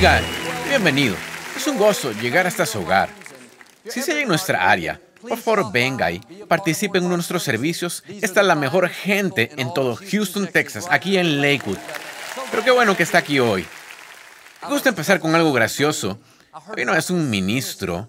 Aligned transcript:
bendiga. 0.00 0.20
Bienvenido. 0.68 1.16
Es 1.56 1.66
un 1.66 1.76
gozo 1.76 2.12
llegar 2.12 2.46
hasta 2.46 2.64
su 2.66 2.80
hogar. 2.80 3.08
Si 3.88 4.00
se 4.00 4.20
en 4.20 4.28
nuestra 4.28 4.70
área, 4.70 5.00
por 5.20 5.36
favor 5.38 5.72
venga 5.72 6.12
y 6.12 6.20
participe 6.46 6.98
en 6.98 7.04
uno 7.04 7.14
de 7.14 7.16
nuestros 7.16 7.42
servicios. 7.42 8.04
Esta 8.06 8.42
es 8.42 8.46
la 8.46 8.54
mejor 8.54 8.88
gente 8.88 9.50
en 9.56 9.74
todo 9.74 9.96
Houston, 9.96 10.46
Texas, 10.46 10.86
aquí 10.88 11.16
en 11.16 11.40
Lakewood. 11.42 11.78
Pero 12.50 12.62
qué 12.62 12.70
bueno 12.70 12.96
que 12.96 13.02
está 13.02 13.18
aquí 13.18 13.40
hoy. 13.40 13.66
Me 14.62 14.68
gusta 14.68 14.90
empezar 14.90 15.18
con 15.18 15.34
algo 15.34 15.52
gracioso. 15.52 16.20
Vino 16.76 16.94
es 16.94 17.10
un 17.10 17.28
ministro. 17.28 18.08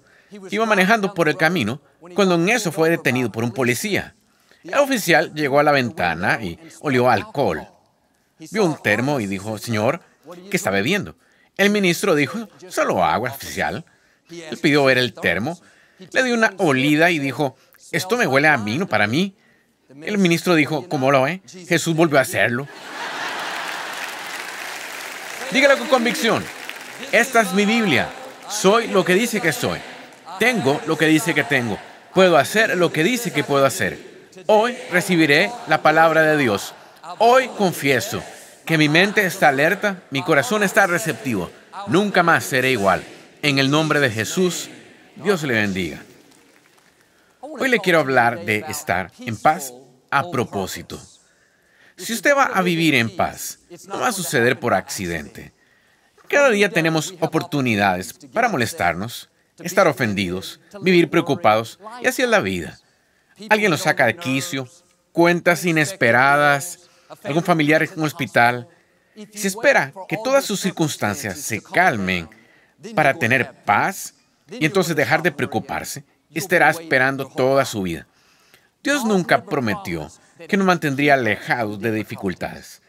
Iba 0.52 0.68
manejando 0.68 1.16
por 1.16 1.28
el 1.28 1.38
camino 1.38 1.82
cuando 2.14 2.36
en 2.36 2.50
eso 2.50 2.72
fue 2.72 2.92
detenido 2.92 3.32
por 3.32 3.44
un 3.44 3.52
policía. 3.52 4.16
El 4.64 4.76
oficial 4.76 5.34
llegó 5.34 5.60
a 5.60 5.64
la 5.64 5.72
ventana 5.72 6.40
y 6.40 6.60
olió 6.82 7.10
alcohol. 7.10 7.68
Vio 8.52 8.64
un 8.64 8.80
termo 8.80 9.20
y 9.20 9.26
dijo, 9.26 9.58
señor, 9.58 10.02
¿qué 10.52 10.58
está 10.58 10.70
bebiendo? 10.70 11.16
El 11.60 11.72
ministro 11.72 12.16
dijo, 12.16 12.48
solo 12.70 13.04
agua 13.04 13.32
oficial. 13.32 13.84
Él 14.30 14.58
pidió 14.62 14.86
ver 14.86 14.98
el 14.98 15.14
termo, 15.14 15.60
le 16.14 16.24
dio 16.24 16.34
una 16.34 16.54
olida 16.56 17.12
y 17.12 17.20
dijo, 17.20 17.58
esto 17.92 18.16
me 18.16 18.26
huele 18.26 18.48
a 18.48 18.56
vino 18.56 18.88
para 18.88 19.08
mí. 19.08 19.36
El 19.90 20.20
ministro 20.20 20.56
dijo, 20.56 20.88
¿cómo 20.88 21.12
lo 21.12 21.24
ve? 21.24 21.42
Jesús 21.68 21.98
volvió 21.98 22.18
a 22.18 22.22
hacerlo. 22.22 22.66
Dígalo 25.52 25.78
con 25.80 25.90
convicción. 25.90 26.46
Esta 27.12 27.42
es 27.42 27.52
mi 27.52 27.66
Biblia. 27.66 28.08
Soy 28.50 28.88
lo 28.88 29.04
que 29.04 29.16
dice 29.16 29.42
que 29.42 29.52
soy. 29.52 29.80
Tengo 30.40 30.80
lo 30.88 30.98
que 30.98 31.08
dice 31.08 31.34
que 31.34 31.44
tengo. 31.44 31.78
Puedo 32.14 32.38
hacer 32.38 32.78
lo 32.78 32.94
que 32.94 33.04
dice 33.04 33.34
que 33.34 33.44
puedo 33.44 33.66
hacer. 33.66 34.00
Hoy 34.46 34.78
recibiré 34.92 35.52
la 35.68 35.82
palabra 35.82 36.22
de 36.22 36.38
Dios. 36.38 36.74
Hoy 37.18 37.50
confieso 37.58 38.24
que 38.70 38.78
mi 38.78 38.88
mente 38.88 39.26
está 39.26 39.50
alerta, 39.50 40.04
mi 40.12 40.22
corazón 40.22 40.62
está 40.62 40.86
receptivo. 40.86 41.50
Nunca 41.88 42.22
más 42.22 42.44
seré 42.44 42.70
igual. 42.70 43.04
En 43.42 43.58
el 43.58 43.72
nombre 43.72 44.00
de 44.00 44.12
Jesús, 44.12 44.70
Dios 45.16 45.42
le 45.42 45.56
bendiga. 45.56 46.04
Hoy 47.42 47.68
le 47.68 47.80
quiero 47.80 48.00
hablar 48.00 48.46
de 48.46 48.64
estar 48.70 49.12
en 49.22 49.38
paz 49.38 49.74
a 50.12 50.30
propósito. 50.30 51.02
Si 51.98 52.14
usted 52.14 52.38
va 52.38 52.44
a 52.44 52.62
vivir 52.62 52.94
en 52.94 53.16
paz, 53.16 53.58
no 53.88 54.02
va 54.02 54.10
a 54.10 54.12
suceder 54.12 54.60
por 54.60 54.76
accidente. 54.76 55.52
Cada 56.28 56.52
día 56.52 56.70
tenemos 56.70 57.16
oportunidades 57.22 58.14
para 58.32 58.50
molestarnos, 58.50 59.32
estar 59.64 59.88
ofendidos, 59.88 60.60
vivir 60.84 61.10
preocupados, 61.10 61.80
y 62.04 62.06
así 62.06 62.22
es 62.22 62.30
la 62.30 62.40
vida. 62.40 62.78
Alguien 63.50 63.72
lo 63.72 63.78
saca 63.78 64.06
de 64.06 64.16
quicio, 64.16 64.70
cuentas 65.12 65.66
inesperadas, 65.66 66.89
algún 67.24 67.44
familiar 67.44 67.84
en 67.84 67.90
un 67.96 68.06
hospital. 68.06 68.68
Se 69.34 69.48
espera 69.48 69.94
que 70.08 70.18
todas 70.24 70.46
sus 70.46 70.60
circunstancias 70.60 71.40
se 71.40 71.62
calmen 71.62 72.30
para 72.96 73.14
tener 73.14 73.54
paz 73.66 74.16
y 74.50 74.66
entonces 74.66 74.96
dejar 74.96 75.22
de 75.22 75.32
preocuparse. 75.32 76.04
Estará 76.34 76.70
esperando 76.70 77.28
toda 77.28 77.66
su 77.66 77.82
vida. 77.82 78.08
Dios 78.84 79.04
nunca 79.04 79.44
prometió 79.44 80.10
que 80.48 80.58
nos 80.58 80.66
mantendría 80.66 81.16
alejados 81.16 81.80
de 81.80 81.92
dificultades. 81.92 82.82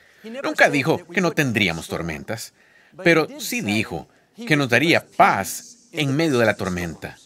Nunca 0.44 0.68
dijo 0.68 1.04
que 1.06 1.20
no 1.20 1.32
tendríamos 1.32 1.88
tormentas, 1.88 2.52
pero 3.02 3.26
sí 3.40 3.60
dijo 3.62 4.08
que 4.46 4.56
nos 4.56 4.68
daría 4.68 5.06
paz 5.06 5.88
en 5.92 6.14
medio 6.14 6.38
de 6.38 6.46
la 6.46 6.54
tormenta. 6.54 7.16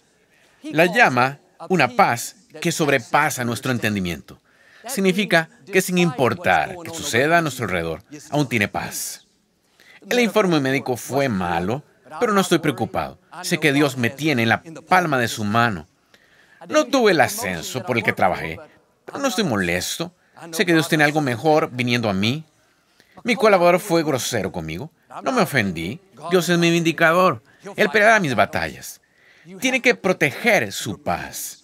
La 0.62 0.86
llama 0.86 1.40
una 1.68 1.88
paz 1.88 2.36
que 2.60 2.72
sobrepasa 2.72 3.44
nuestro 3.44 3.72
entendimiento. 3.72 4.40
Significa 4.88 5.48
que 5.70 5.80
sin 5.80 5.98
importar 5.98 6.76
que 6.84 6.90
suceda 6.90 7.38
a 7.38 7.42
nuestro 7.42 7.64
alrededor, 7.64 8.02
aún 8.30 8.48
tiene 8.48 8.68
paz. 8.68 9.26
El 10.08 10.20
informe 10.20 10.60
médico 10.60 10.96
fue 10.96 11.28
malo, 11.28 11.82
pero 12.20 12.32
no 12.32 12.40
estoy 12.40 12.58
preocupado. 12.58 13.18
Sé 13.42 13.58
que 13.58 13.72
Dios 13.72 13.96
me 13.96 14.10
tiene 14.10 14.42
en 14.42 14.48
la 14.50 14.62
palma 14.88 15.18
de 15.18 15.28
su 15.28 15.44
mano. 15.44 15.86
No 16.68 16.86
tuve 16.86 17.12
el 17.12 17.20
ascenso 17.20 17.84
por 17.84 17.96
el 17.96 18.04
que 18.04 18.12
trabajé, 18.12 18.58
pero 19.04 19.18
no 19.18 19.28
estoy 19.28 19.44
molesto. 19.44 20.12
Sé 20.52 20.66
que 20.66 20.72
Dios 20.72 20.88
tiene 20.88 21.04
algo 21.04 21.20
mejor 21.20 21.70
viniendo 21.72 22.08
a 22.08 22.14
mí. 22.14 22.44
Mi 23.22 23.36
colaborador 23.36 23.80
fue 23.80 24.02
grosero 24.02 24.52
conmigo. 24.52 24.90
No 25.22 25.32
me 25.32 25.42
ofendí. 25.42 26.00
Dios 26.30 26.48
es 26.48 26.58
mi 26.58 26.70
vindicador. 26.70 27.42
Él 27.76 27.88
peleará 27.90 28.20
mis 28.20 28.34
batallas. 28.34 29.00
Tiene 29.60 29.80
que 29.80 29.94
proteger 29.94 30.72
su 30.72 31.02
paz. 31.02 31.63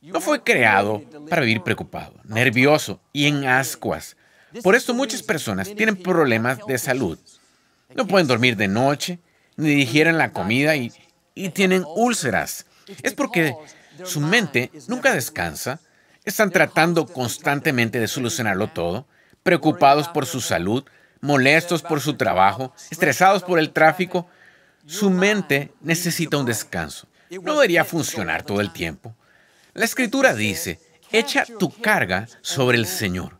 No 0.00 0.20
fue 0.20 0.42
creado 0.42 1.02
para 1.28 1.42
vivir 1.42 1.62
preocupado, 1.62 2.14
nervioso 2.24 3.00
y 3.12 3.26
en 3.26 3.46
ascuas. 3.46 4.16
Por 4.62 4.74
esto 4.74 4.94
muchas 4.94 5.22
personas 5.22 5.74
tienen 5.74 5.96
problemas 5.96 6.58
de 6.66 6.78
salud. 6.78 7.18
No 7.94 8.06
pueden 8.06 8.28
dormir 8.28 8.56
de 8.56 8.68
noche, 8.68 9.18
ni 9.56 9.74
digieren 9.74 10.18
la 10.18 10.32
comida 10.32 10.76
y, 10.76 10.92
y 11.34 11.48
tienen 11.50 11.84
úlceras. 11.96 12.66
Es 13.02 13.12
porque 13.14 13.54
su 14.04 14.20
mente 14.20 14.70
nunca 14.86 15.12
descansa. 15.12 15.80
Están 16.24 16.50
tratando 16.50 17.06
constantemente 17.06 17.98
de 17.98 18.06
solucionarlo 18.08 18.68
todo, 18.68 19.06
preocupados 19.42 20.08
por 20.08 20.26
su 20.26 20.40
salud, 20.40 20.84
molestos 21.20 21.82
por 21.82 22.00
su 22.00 22.14
trabajo, 22.14 22.72
estresados 22.90 23.42
por 23.42 23.58
el 23.58 23.70
tráfico. 23.70 24.28
Su 24.86 25.10
mente 25.10 25.72
necesita 25.80 26.36
un 26.36 26.46
descanso. 26.46 27.08
No 27.42 27.54
debería 27.54 27.84
funcionar 27.84 28.42
todo 28.42 28.60
el 28.60 28.72
tiempo. 28.72 29.14
La 29.78 29.84
escritura 29.84 30.34
dice, 30.34 30.80
echa 31.12 31.46
tu 31.56 31.70
carga 31.70 32.26
sobre 32.40 32.76
el 32.76 32.84
Señor. 32.84 33.38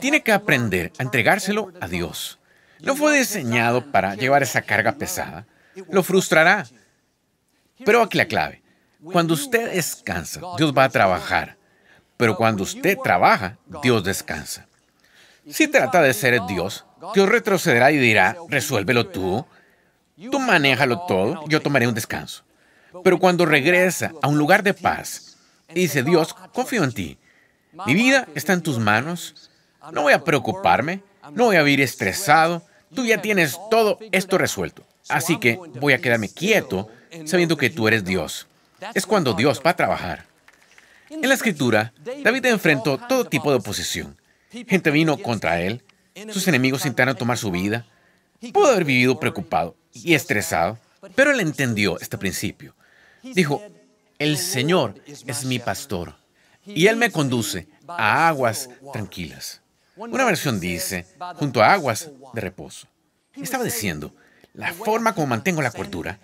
Tiene 0.00 0.24
que 0.24 0.32
aprender 0.32 0.90
a 0.98 1.04
entregárselo 1.04 1.72
a 1.80 1.86
Dios. 1.86 2.40
No 2.80 2.96
fue 2.96 3.16
diseñado 3.16 3.92
para 3.92 4.16
llevar 4.16 4.42
esa 4.42 4.62
carga 4.62 4.90
pesada. 4.90 5.46
Lo 5.88 6.02
frustrará. 6.02 6.66
Pero 7.84 8.02
aquí 8.02 8.18
la 8.18 8.24
clave. 8.24 8.60
Cuando 9.04 9.34
usted 9.34 9.72
descansa, 9.72 10.40
Dios 10.58 10.74
va 10.76 10.82
a 10.82 10.88
trabajar. 10.88 11.56
Pero 12.16 12.36
cuando 12.36 12.64
usted 12.64 12.98
trabaja, 12.98 13.56
Dios 13.84 14.02
descansa. 14.02 14.66
Si 15.48 15.68
trata 15.68 16.02
de 16.02 16.12
ser 16.12 16.40
Dios, 16.48 16.84
Dios 17.14 17.28
retrocederá 17.28 17.92
y 17.92 17.98
dirá, 17.98 18.36
resuélvelo 18.48 19.06
tú. 19.06 19.46
Tú 20.28 20.40
manéjalo 20.40 21.06
todo, 21.06 21.44
yo 21.46 21.62
tomaré 21.62 21.86
un 21.86 21.94
descanso. 21.94 22.42
Pero 23.04 23.20
cuando 23.20 23.46
regresa 23.46 24.10
a 24.22 24.26
un 24.26 24.38
lugar 24.38 24.64
de 24.64 24.74
paz, 24.74 25.31
dice, 25.74 26.02
Dios, 26.02 26.34
confío 26.52 26.84
en 26.84 26.92
ti. 26.92 27.18
Mi 27.86 27.94
vida 27.94 28.28
está 28.34 28.52
en 28.52 28.62
tus 28.62 28.78
manos. 28.78 29.50
No 29.92 30.02
voy 30.02 30.12
a 30.12 30.24
preocuparme. 30.24 31.02
No 31.32 31.44
voy 31.44 31.56
a 31.56 31.62
vivir 31.62 31.80
estresado. 31.80 32.62
Tú 32.94 33.04
ya 33.06 33.22
tienes 33.22 33.58
todo 33.70 33.98
esto 34.12 34.38
resuelto. 34.38 34.84
Así 35.08 35.38
que 35.38 35.58
voy 35.80 35.92
a 35.94 36.00
quedarme 36.00 36.28
quieto 36.28 36.88
sabiendo 37.24 37.56
que 37.56 37.70
tú 37.70 37.88
eres 37.88 38.04
Dios. 38.04 38.46
Es 38.94 39.06
cuando 39.06 39.34
Dios 39.34 39.62
va 39.64 39.70
a 39.70 39.76
trabajar. 39.76 40.26
En 41.10 41.28
la 41.28 41.34
escritura, 41.34 41.92
David 42.22 42.46
enfrentó 42.46 42.98
todo 42.98 43.26
tipo 43.26 43.50
de 43.50 43.58
oposición. 43.58 44.16
Gente 44.50 44.90
vino 44.90 45.16
contra 45.18 45.60
él. 45.60 45.82
Sus 46.30 46.48
enemigos 46.48 46.84
intentaron 46.84 47.16
tomar 47.16 47.38
su 47.38 47.50
vida. 47.50 47.86
Pudo 48.52 48.68
haber 48.68 48.84
vivido 48.84 49.20
preocupado 49.20 49.76
y 49.92 50.14
estresado, 50.14 50.78
pero 51.14 51.30
él 51.30 51.40
entendió 51.40 51.98
este 52.00 52.18
principio. 52.18 52.74
Dijo, 53.22 53.62
el 54.22 54.38
Señor 54.38 54.94
es 55.06 55.44
mi 55.44 55.58
pastor 55.58 56.14
y 56.64 56.86
Él 56.86 56.96
me 56.96 57.10
conduce 57.10 57.66
a 57.88 58.28
aguas 58.28 58.70
tranquilas. 58.92 59.62
Una 59.96 60.24
versión 60.24 60.60
dice, 60.60 61.06
junto 61.36 61.60
a 61.60 61.72
aguas 61.72 62.10
de 62.32 62.40
reposo. 62.40 62.86
Estaba 63.34 63.64
diciendo, 63.64 64.14
la 64.54 64.72
forma 64.72 65.14
como 65.14 65.26
mantengo 65.26 65.60
la 65.60 65.72
cordura, 65.72 66.20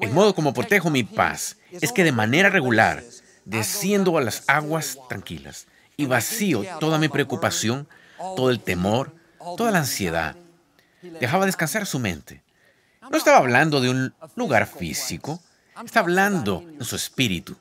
el 0.00 0.10
modo 0.12 0.34
como 0.34 0.54
protejo 0.54 0.88
mi 0.88 1.02
paz, 1.02 1.56
es 1.72 1.92
que 1.92 2.04
de 2.04 2.12
manera 2.12 2.48
regular 2.48 3.02
desciendo 3.44 4.16
a 4.16 4.22
las 4.22 4.44
aguas 4.46 4.98
tranquilas 5.08 5.66
y 5.96 6.06
vacío 6.06 6.64
toda 6.78 6.98
mi 6.98 7.08
preocupación, 7.08 7.88
todo 8.36 8.50
el 8.50 8.60
temor, 8.60 9.14
toda 9.56 9.72
la 9.72 9.80
ansiedad. 9.80 10.36
Dejaba 11.02 11.46
descansar 11.46 11.86
su 11.86 11.98
mente. 11.98 12.42
No 13.10 13.18
estaba 13.18 13.38
hablando 13.38 13.80
de 13.80 13.90
un 13.90 14.14
lugar 14.36 14.68
físico, 14.68 15.42
Está 15.84 16.00
hablando 16.00 16.64
en 16.68 16.84
su 16.84 16.96
espíritu. 16.96 17.56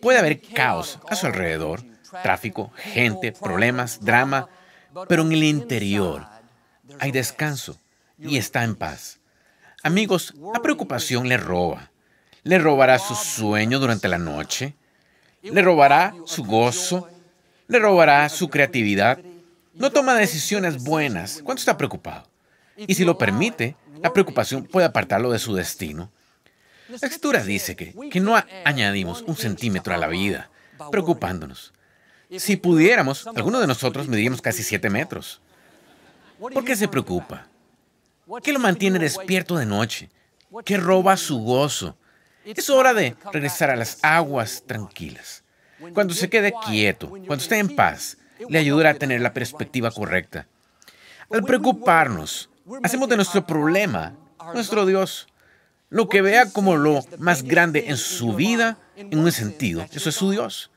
Puede 0.00 0.18
haber 0.18 0.40
caos 0.40 0.98
a 1.08 1.16
su 1.16 1.26
alrededor, 1.26 1.82
tráfico, 2.22 2.72
gente, 2.76 3.32
problemas, 3.32 4.04
drama, 4.04 4.48
pero 5.08 5.22
en 5.22 5.32
el 5.32 5.44
interior 5.44 6.26
hay 6.98 7.12
descanso 7.12 7.78
y 8.18 8.36
está 8.36 8.64
en 8.64 8.74
paz. 8.74 9.20
Amigos, 9.82 10.34
la 10.52 10.60
preocupación 10.60 11.28
le 11.28 11.36
roba. 11.36 11.90
Le 12.42 12.58
robará 12.58 12.98
su 12.98 13.14
sueño 13.14 13.78
durante 13.78 14.08
la 14.08 14.18
noche. 14.18 14.74
Le 15.42 15.62
robará 15.62 16.14
su 16.24 16.44
gozo. 16.44 17.08
Le 17.68 17.78
robará 17.78 18.28
su 18.28 18.48
creatividad. 18.48 19.18
No 19.74 19.90
toma 19.90 20.14
decisiones 20.14 20.82
buenas 20.82 21.40
cuando 21.44 21.60
está 21.60 21.76
preocupado. 21.76 22.28
Y 22.76 22.94
si 22.94 23.04
lo 23.04 23.18
permite, 23.18 23.76
la 24.02 24.12
preocupación 24.12 24.64
puede 24.64 24.86
apartarlo 24.86 25.30
de 25.30 25.38
su 25.38 25.54
destino. 25.54 26.10
La 26.88 26.96
escritura 26.96 27.42
dice 27.42 27.76
que, 27.76 27.94
que 28.10 28.20
no 28.20 28.34
añadimos 28.64 29.22
un 29.26 29.36
centímetro 29.36 29.94
a 29.94 29.98
la 29.98 30.08
vida, 30.08 30.50
preocupándonos. 30.90 31.72
Si 32.36 32.56
pudiéramos, 32.56 33.26
algunos 33.26 33.60
de 33.60 33.66
nosotros 33.66 34.08
mediríamos 34.08 34.40
casi 34.40 34.62
siete 34.62 34.88
metros. 34.88 35.40
¿Por 36.38 36.64
qué 36.64 36.76
se 36.76 36.88
preocupa? 36.88 37.46
¿Qué 38.42 38.52
lo 38.52 38.58
mantiene 38.58 38.98
despierto 38.98 39.56
de 39.56 39.66
noche? 39.66 40.10
¿Qué 40.64 40.76
roba 40.76 41.16
su 41.16 41.38
gozo? 41.40 41.96
Es 42.44 42.70
hora 42.70 42.94
de 42.94 43.16
regresar 43.32 43.70
a 43.70 43.76
las 43.76 43.98
aguas 44.02 44.64
tranquilas. 44.66 45.44
Cuando 45.92 46.14
se 46.14 46.28
quede 46.28 46.52
quieto, 46.66 47.08
cuando 47.08 47.36
esté 47.36 47.58
en 47.58 47.74
paz, 47.74 48.16
le 48.48 48.58
ayudará 48.58 48.90
a 48.90 48.94
tener 48.94 49.20
la 49.20 49.32
perspectiva 49.32 49.90
correcta. 49.90 50.46
Al 51.30 51.42
preocuparnos, 51.44 52.48
hacemos 52.82 53.08
de 53.08 53.16
nuestro 53.16 53.46
problema 53.46 54.14
nuestro 54.54 54.86
Dios. 54.86 55.26
Lo 55.90 56.08
que 56.08 56.20
vea 56.20 56.50
como 56.50 56.76
lo 56.76 57.04
más 57.18 57.42
grande 57.42 57.84
en 57.88 57.96
su 57.96 58.34
vida, 58.34 58.78
en 58.96 59.18
un 59.18 59.32
sentido, 59.32 59.86
eso 59.90 60.08
es 60.10 60.14
su 60.14 60.30
Dios. 60.30 60.70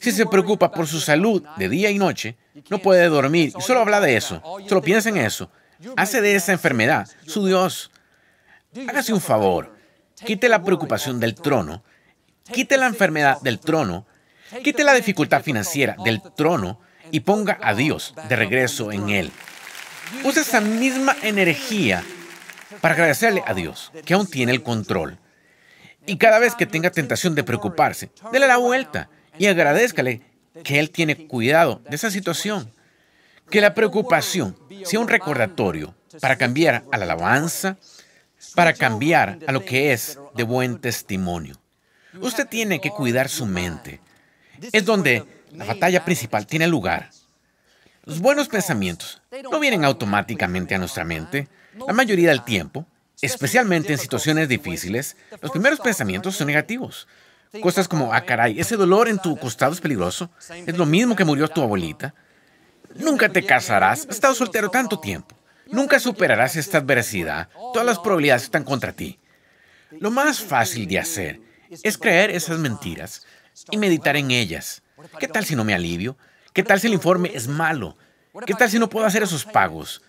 Si 0.00 0.10
se 0.10 0.24
preocupa 0.24 0.72
por 0.72 0.86
su 0.86 1.00
salud 1.00 1.42
de 1.58 1.68
día 1.68 1.90
y 1.90 1.98
noche, 1.98 2.36
no 2.70 2.78
puede 2.78 3.06
dormir 3.08 3.52
y 3.56 3.60
solo 3.60 3.80
habla 3.80 4.00
de 4.00 4.16
eso, 4.16 4.42
solo 4.66 4.80
piensa 4.80 5.10
en 5.10 5.18
eso, 5.18 5.50
hace 5.96 6.22
de 6.22 6.34
esa 6.34 6.52
enfermedad 6.52 7.08
su 7.26 7.46
Dios. 7.46 7.90
Hágase 8.88 9.12
un 9.12 9.20
favor, 9.20 9.76
quite 10.24 10.48
la 10.48 10.62
preocupación 10.62 11.20
del 11.20 11.34
trono, 11.34 11.82
quite 12.50 12.78
la 12.78 12.86
enfermedad 12.86 13.38
del 13.42 13.58
trono, 13.58 14.06
quite 14.64 14.82
la 14.82 14.94
dificultad 14.94 15.42
financiera 15.42 15.94
del 16.04 16.22
trono 16.34 16.80
y 17.10 17.20
ponga 17.20 17.58
a 17.60 17.74
Dios 17.74 18.14
de 18.30 18.36
regreso 18.36 18.92
en 18.92 19.10
él. 19.10 19.30
Use 20.24 20.40
esa 20.40 20.62
misma 20.62 21.16
energía 21.22 22.02
para 22.82 22.94
agradecerle 22.94 23.42
a 23.46 23.54
Dios 23.54 23.92
que 24.04 24.12
aún 24.12 24.26
tiene 24.26 24.52
el 24.52 24.62
control. 24.62 25.18
Y 26.04 26.18
cada 26.18 26.40
vez 26.40 26.56
que 26.56 26.66
tenga 26.66 26.90
tentación 26.90 27.34
de 27.36 27.44
preocuparse, 27.44 28.10
déle 28.32 28.48
la 28.48 28.56
vuelta 28.56 29.08
y 29.38 29.46
agradezcale 29.46 30.20
que 30.64 30.80
Él 30.80 30.90
tiene 30.90 31.28
cuidado 31.28 31.80
de 31.88 31.94
esa 31.94 32.10
situación. 32.10 32.70
Que 33.48 33.60
la 33.60 33.72
preocupación 33.72 34.58
sea 34.84 34.98
un 34.98 35.08
recordatorio 35.08 35.94
para 36.20 36.36
cambiar 36.36 36.84
a 36.90 36.98
la 36.98 37.04
alabanza, 37.04 37.78
para 38.56 38.72
cambiar 38.72 39.38
a 39.46 39.52
lo 39.52 39.64
que 39.64 39.92
es 39.92 40.18
de 40.34 40.42
buen 40.42 40.80
testimonio. 40.80 41.54
Usted 42.20 42.48
tiene 42.48 42.80
que 42.80 42.90
cuidar 42.90 43.28
su 43.28 43.46
mente. 43.46 44.00
Es 44.72 44.84
donde 44.84 45.24
la 45.52 45.66
batalla 45.66 46.04
principal 46.04 46.46
tiene 46.46 46.66
lugar. 46.66 47.10
Los 48.04 48.18
buenos 48.18 48.48
pensamientos 48.48 49.22
no 49.50 49.60
vienen 49.60 49.84
automáticamente 49.84 50.74
a 50.74 50.78
nuestra 50.78 51.04
mente. 51.04 51.46
La 51.86 51.92
mayoría 51.92 52.30
del 52.30 52.44
tiempo, 52.44 52.86
especialmente 53.20 53.92
en 53.92 53.98
situaciones 53.98 54.48
difíciles, 54.48 55.16
los 55.40 55.50
primeros 55.50 55.80
pensamientos 55.80 56.36
son 56.36 56.46
negativos. 56.46 57.06
Cosas 57.60 57.86
como, 57.86 58.14
ah, 58.14 58.22
caray, 58.22 58.58
ese 58.58 58.76
dolor 58.76 59.08
en 59.08 59.18
tu 59.18 59.36
costado 59.36 59.72
es 59.72 59.80
peligroso. 59.80 60.30
Es 60.66 60.76
lo 60.76 60.86
mismo 60.86 61.14
que 61.14 61.24
murió 61.24 61.48
tu 61.48 61.62
abuelita. 61.62 62.14
Nunca 62.96 63.28
te 63.28 63.44
casarás. 63.44 64.06
Has 64.06 64.16
estado 64.16 64.34
soltero 64.34 64.70
tanto 64.70 64.98
tiempo. 64.98 65.36
Nunca 65.66 66.00
superarás 66.00 66.56
esta 66.56 66.78
adversidad. 66.78 67.48
Todas 67.72 67.86
las 67.86 67.98
probabilidades 67.98 68.44
están 68.44 68.64
contra 68.64 68.92
ti. 68.92 69.18
Lo 69.90 70.10
más 70.10 70.40
fácil 70.40 70.86
de 70.86 70.98
hacer 70.98 71.40
es 71.82 71.98
creer 71.98 72.30
esas 72.30 72.58
mentiras 72.58 73.26
y 73.70 73.76
meditar 73.76 74.16
en 74.16 74.30
ellas. 74.30 74.82
¿Qué 75.18 75.28
tal 75.28 75.44
si 75.44 75.54
no 75.54 75.64
me 75.64 75.74
alivio? 75.74 76.16
¿Qué 76.52 76.62
tal 76.62 76.80
si 76.80 76.86
el 76.86 76.94
informe 76.94 77.30
es 77.34 77.48
malo? 77.48 77.96
¿Qué 78.46 78.54
tal 78.54 78.70
si 78.70 78.78
no 78.78 78.88
puedo 78.88 79.06
hacer 79.06 79.22
esos 79.22 79.44
pagos? 79.44 80.02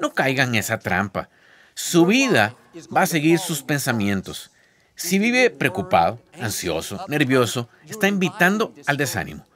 No 0.00 0.12
caigan 0.14 0.50
en 0.50 0.56
esa 0.56 0.78
trampa. 0.78 1.28
Su 1.74 2.06
vida 2.06 2.54
va 2.94 3.02
a 3.02 3.06
seguir 3.06 3.38
sus 3.38 3.62
pensamientos. 3.62 4.50
Si 4.94 5.18
vive 5.18 5.50
preocupado, 5.50 6.20
ansioso, 6.40 7.04
nervioso, 7.08 7.68
está 7.88 8.06
invitando 8.06 8.74
al 8.86 8.98
desánimo, 8.98 9.46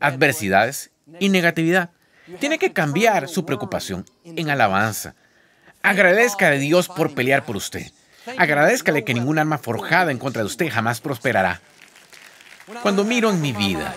adversidades 0.00 0.90
y 1.18 1.30
negatividad. 1.30 1.90
Tiene 2.38 2.58
que 2.58 2.72
cambiar 2.72 3.28
su 3.28 3.46
preocupación 3.46 4.04
en 4.24 4.50
alabanza. 4.50 5.14
Agradezca 5.82 6.48
a 6.48 6.52
Dios 6.52 6.88
por 6.88 7.14
pelear 7.14 7.44
por 7.44 7.56
usted. 7.56 7.90
Agradezcale 8.36 9.04
que 9.04 9.14
ningún 9.14 9.38
arma 9.38 9.58
forjada 9.58 10.12
en 10.12 10.18
contra 10.18 10.42
de 10.42 10.46
usted 10.46 10.70
jamás 10.70 11.00
prosperará. 11.00 11.60
Cuando 12.82 13.04
miro 13.04 13.30
en 13.30 13.40
mi 13.40 13.52
vida, 13.52 13.94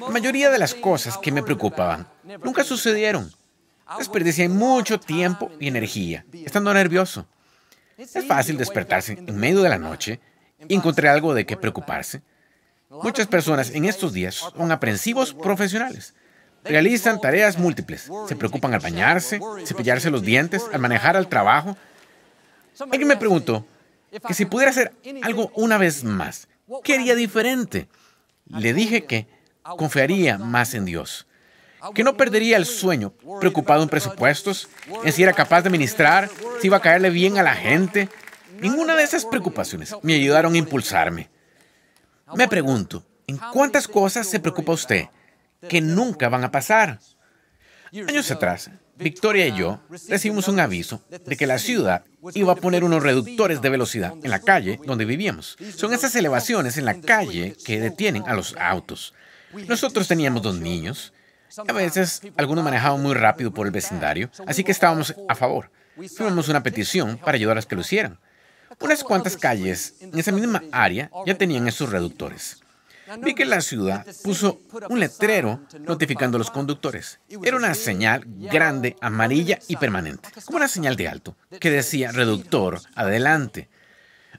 la 0.00 0.08
mayoría 0.08 0.50
de 0.50 0.58
las 0.58 0.74
cosas 0.74 1.18
que 1.18 1.32
me 1.32 1.42
preocupaban 1.42 2.06
nunca 2.42 2.64
sucedieron. 2.64 3.30
Desperdicié 3.96 4.48
mucho 4.48 5.00
tiempo 5.00 5.50
y 5.58 5.68
energía, 5.68 6.26
estando 6.32 6.74
nervioso. 6.74 7.26
Es 7.96 8.26
fácil 8.26 8.58
despertarse 8.58 9.12
en 9.26 9.36
medio 9.36 9.62
de 9.62 9.70
la 9.70 9.78
noche 9.78 10.20
y 10.68 10.74
encontrar 10.74 11.14
algo 11.14 11.32
de 11.32 11.46
qué 11.46 11.56
preocuparse. 11.56 12.22
Muchas 12.90 13.26
personas 13.26 13.70
en 13.70 13.86
estos 13.86 14.12
días 14.12 14.34
son 14.34 14.72
aprensivos 14.72 15.32
profesionales. 15.32 16.14
Realizan 16.64 17.20
tareas 17.20 17.58
múltiples. 17.58 18.10
Se 18.28 18.36
preocupan 18.36 18.74
al 18.74 18.80
bañarse, 18.80 19.40
cepillarse 19.64 20.10
los 20.10 20.22
dientes, 20.22 20.64
al 20.72 20.80
manejar 20.80 21.16
al 21.16 21.28
trabajo. 21.28 21.76
Alguien 22.80 23.08
me 23.08 23.16
preguntó 23.16 23.66
que 24.26 24.34
si 24.34 24.44
pudiera 24.44 24.70
hacer 24.70 24.92
algo 25.22 25.50
una 25.54 25.78
vez 25.78 26.04
más, 26.04 26.48
¿qué 26.84 26.94
haría 26.94 27.14
diferente? 27.14 27.88
Le 28.46 28.74
dije 28.74 29.04
que 29.04 29.26
confiaría 29.62 30.38
más 30.38 30.74
en 30.74 30.84
Dios 30.84 31.27
que 31.94 32.04
no 32.04 32.16
perdería 32.16 32.56
el 32.56 32.66
sueño 32.66 33.12
preocupado 33.40 33.82
en 33.82 33.88
presupuestos, 33.88 34.68
en 35.04 35.12
si 35.12 35.22
era 35.22 35.32
capaz 35.32 35.62
de 35.62 35.70
ministrar, 35.70 36.28
si 36.60 36.66
iba 36.66 36.78
a 36.78 36.82
caerle 36.82 37.10
bien 37.10 37.38
a 37.38 37.42
la 37.42 37.54
gente. 37.54 38.08
Ninguna 38.60 38.96
de 38.96 39.04
esas 39.04 39.24
preocupaciones 39.24 39.94
me 40.02 40.14
ayudaron 40.14 40.54
a 40.54 40.58
impulsarme. 40.58 41.30
Me 42.34 42.48
pregunto, 42.48 43.04
¿en 43.26 43.38
cuántas 43.52 43.86
cosas 43.86 44.26
se 44.26 44.40
preocupa 44.40 44.72
usted 44.72 45.06
que 45.68 45.80
nunca 45.80 46.28
van 46.28 46.44
a 46.44 46.50
pasar? 46.50 46.98
Años 47.92 48.30
atrás, 48.30 48.70
Victoria 48.96 49.46
y 49.46 49.56
yo 49.56 49.80
recibimos 50.08 50.48
un 50.48 50.60
aviso 50.60 51.02
de 51.08 51.36
que 51.36 51.46
la 51.46 51.58
ciudad 51.58 52.04
iba 52.34 52.52
a 52.52 52.56
poner 52.56 52.84
unos 52.84 53.02
reductores 53.02 53.62
de 53.62 53.70
velocidad 53.70 54.14
en 54.22 54.30
la 54.30 54.40
calle 54.40 54.80
donde 54.84 55.04
vivíamos. 55.04 55.56
Son 55.76 55.94
esas 55.94 56.14
elevaciones 56.16 56.76
en 56.76 56.84
la 56.84 57.00
calle 57.00 57.56
que 57.64 57.80
detienen 57.80 58.24
a 58.26 58.34
los 58.34 58.56
autos. 58.58 59.14
Nosotros 59.68 60.08
teníamos 60.08 60.42
dos 60.42 60.58
niños 60.58 61.12
a 61.66 61.72
veces 61.72 62.22
algunos 62.36 62.64
manejaban 62.64 63.02
muy 63.02 63.14
rápido 63.14 63.52
por 63.52 63.66
el 63.66 63.72
vecindario, 63.72 64.30
así 64.46 64.64
que 64.64 64.72
estábamos 64.72 65.14
a 65.28 65.34
favor. 65.34 65.70
Firmamos 66.16 66.48
una 66.48 66.62
petición 66.62 67.18
para 67.18 67.36
ayudar 67.36 67.52
a 67.52 67.56
los 67.56 67.66
que 67.66 67.74
lo 67.74 67.80
hicieran. 67.80 68.18
Unas 68.80 69.02
cuantas 69.02 69.36
calles 69.36 69.94
en 70.00 70.18
esa 70.18 70.32
misma 70.32 70.62
área 70.70 71.10
ya 71.26 71.36
tenían 71.36 71.66
esos 71.66 71.90
reductores. 71.90 72.62
Vi 73.20 73.34
que 73.34 73.46
la 73.46 73.62
ciudad 73.62 74.06
puso 74.22 74.60
un 74.90 75.00
letrero 75.00 75.60
notificando 75.80 76.36
a 76.36 76.40
los 76.40 76.50
conductores. 76.50 77.20
Era 77.42 77.56
una 77.56 77.74
señal 77.74 78.24
grande, 78.26 78.96
amarilla 79.00 79.58
y 79.66 79.76
permanente, 79.76 80.28
como 80.44 80.58
una 80.58 80.68
señal 80.68 80.96
de 80.96 81.08
alto, 81.08 81.36
que 81.58 81.70
decía 81.70 82.12
reductor, 82.12 82.80
adelante. 82.94 83.68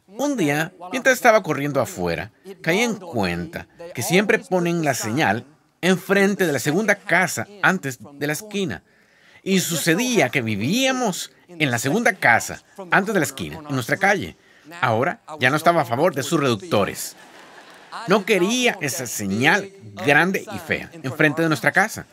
Un 0.05 0.37
día, 0.37 0.71
mientras 0.91 1.15
estaba 1.15 1.41
corriendo 1.41 1.81
afuera, 1.81 2.31
caí 2.61 2.79
en 2.79 2.95
cuenta 2.95 3.67
que 3.93 4.03
siempre 4.03 4.39
ponen 4.39 4.83
la 4.83 4.93
señal 4.93 5.45
enfrente 5.81 6.45
de 6.45 6.53
la 6.53 6.59
segunda 6.59 6.95
casa 6.95 7.47
antes 7.61 7.99
de 8.13 8.27
la 8.27 8.33
esquina. 8.33 8.83
Y 9.43 9.59
sucedía 9.59 10.29
que 10.29 10.41
vivíamos 10.41 11.31
en 11.47 11.71
la 11.71 11.79
segunda 11.79 12.13
casa 12.13 12.61
antes 12.91 13.13
de 13.13 13.19
la 13.19 13.25
esquina, 13.25 13.59
en 13.67 13.73
nuestra 13.73 13.97
calle. 13.97 14.35
Ahora 14.81 15.21
ya 15.39 15.49
no 15.49 15.55
estaba 15.55 15.81
a 15.81 15.85
favor 15.85 16.13
de 16.13 16.23
sus 16.23 16.39
reductores. 16.39 17.15
No 18.07 18.25
quería 18.25 18.77
esa 18.81 19.07
señal 19.07 19.71
grande 20.05 20.45
y 20.53 20.59
fea 20.59 20.89
enfrente 21.03 21.41
de 21.41 21.47
nuestra 21.47 21.71
casa. 21.71 22.05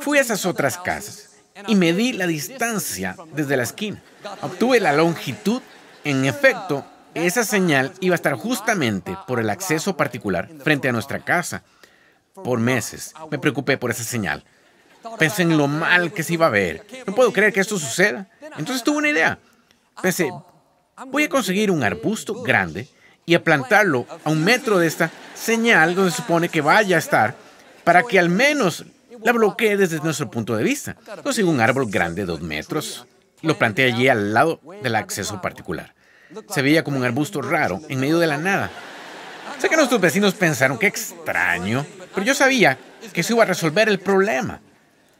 Fui 0.00 0.18
a 0.18 0.20
esas 0.20 0.46
otras 0.46 0.78
casas 0.78 1.30
y 1.66 1.74
medí 1.74 2.12
la 2.12 2.26
distancia 2.26 3.16
desde 3.34 3.56
la 3.56 3.62
esquina. 3.62 4.02
Obtuve 4.42 4.80
la 4.80 4.92
longitud. 4.92 5.60
En 6.04 6.24
efecto, 6.26 6.84
esa 7.14 7.44
señal 7.44 7.92
iba 8.00 8.14
a 8.14 8.16
estar 8.16 8.34
justamente 8.34 9.16
por 9.26 9.40
el 9.40 9.48
acceso 9.48 9.96
particular 9.96 10.50
frente 10.62 10.88
a 10.88 10.92
nuestra 10.92 11.20
casa 11.20 11.62
por 12.34 12.58
meses 12.58 13.14
me 13.30 13.38
preocupé 13.38 13.76
por 13.78 13.90
esa 13.90 14.04
señal. 14.04 14.44
Pensé 15.18 15.42
en 15.42 15.56
lo 15.56 15.68
mal 15.68 16.12
que 16.12 16.22
se 16.22 16.34
iba 16.34 16.46
a 16.46 16.50
ver. 16.50 16.84
No 17.06 17.14
puedo 17.14 17.32
creer 17.32 17.52
que 17.52 17.60
esto 17.60 17.78
suceda. 17.78 18.28
Entonces 18.56 18.82
tuve 18.82 18.98
una 18.98 19.10
idea. 19.10 19.38
Pensé, 20.00 20.30
voy 21.06 21.24
a 21.24 21.28
conseguir 21.28 21.70
un 21.70 21.82
arbusto 21.82 22.42
grande 22.42 22.88
y 23.26 23.34
a 23.34 23.44
plantarlo 23.44 24.06
a 24.24 24.30
un 24.30 24.42
metro 24.42 24.78
de 24.78 24.86
esta 24.86 25.10
señal 25.34 25.94
donde 25.94 26.10
se 26.10 26.18
supone 26.18 26.48
que 26.48 26.60
vaya 26.60 26.96
a 26.96 26.98
estar 26.98 27.34
para 27.84 28.02
que 28.02 28.18
al 28.18 28.30
menos 28.30 28.84
la 29.22 29.32
bloquee 29.32 29.76
desde 29.76 30.00
nuestro 30.00 30.30
punto 30.30 30.56
de 30.56 30.64
vista. 30.64 30.96
Conseguí 31.22 31.48
un 31.48 31.60
árbol 31.60 31.86
grande 31.90 32.22
de 32.22 32.26
dos 32.26 32.40
metros. 32.40 33.06
Lo 33.42 33.58
planté 33.58 33.84
allí 33.84 34.08
al 34.08 34.32
lado 34.32 34.60
del 34.82 34.96
acceso 34.96 35.40
particular. 35.40 35.94
Se 36.48 36.62
veía 36.62 36.82
como 36.82 36.96
un 36.96 37.04
arbusto 37.04 37.42
raro 37.42 37.80
en 37.88 38.00
medio 38.00 38.18
de 38.18 38.26
la 38.26 38.38
nada. 38.38 38.70
Sé 39.58 39.68
que 39.68 39.76
nuestros 39.76 40.00
vecinos 40.00 40.34
pensaron 40.34 40.78
que 40.78 40.86
extraño, 40.86 41.86
pero 42.14 42.26
yo 42.26 42.34
sabía 42.34 42.78
que 43.12 43.20
eso 43.20 43.34
iba 43.34 43.42
a 43.42 43.46
resolver 43.46 43.88
el 43.88 44.00
problema. 44.00 44.60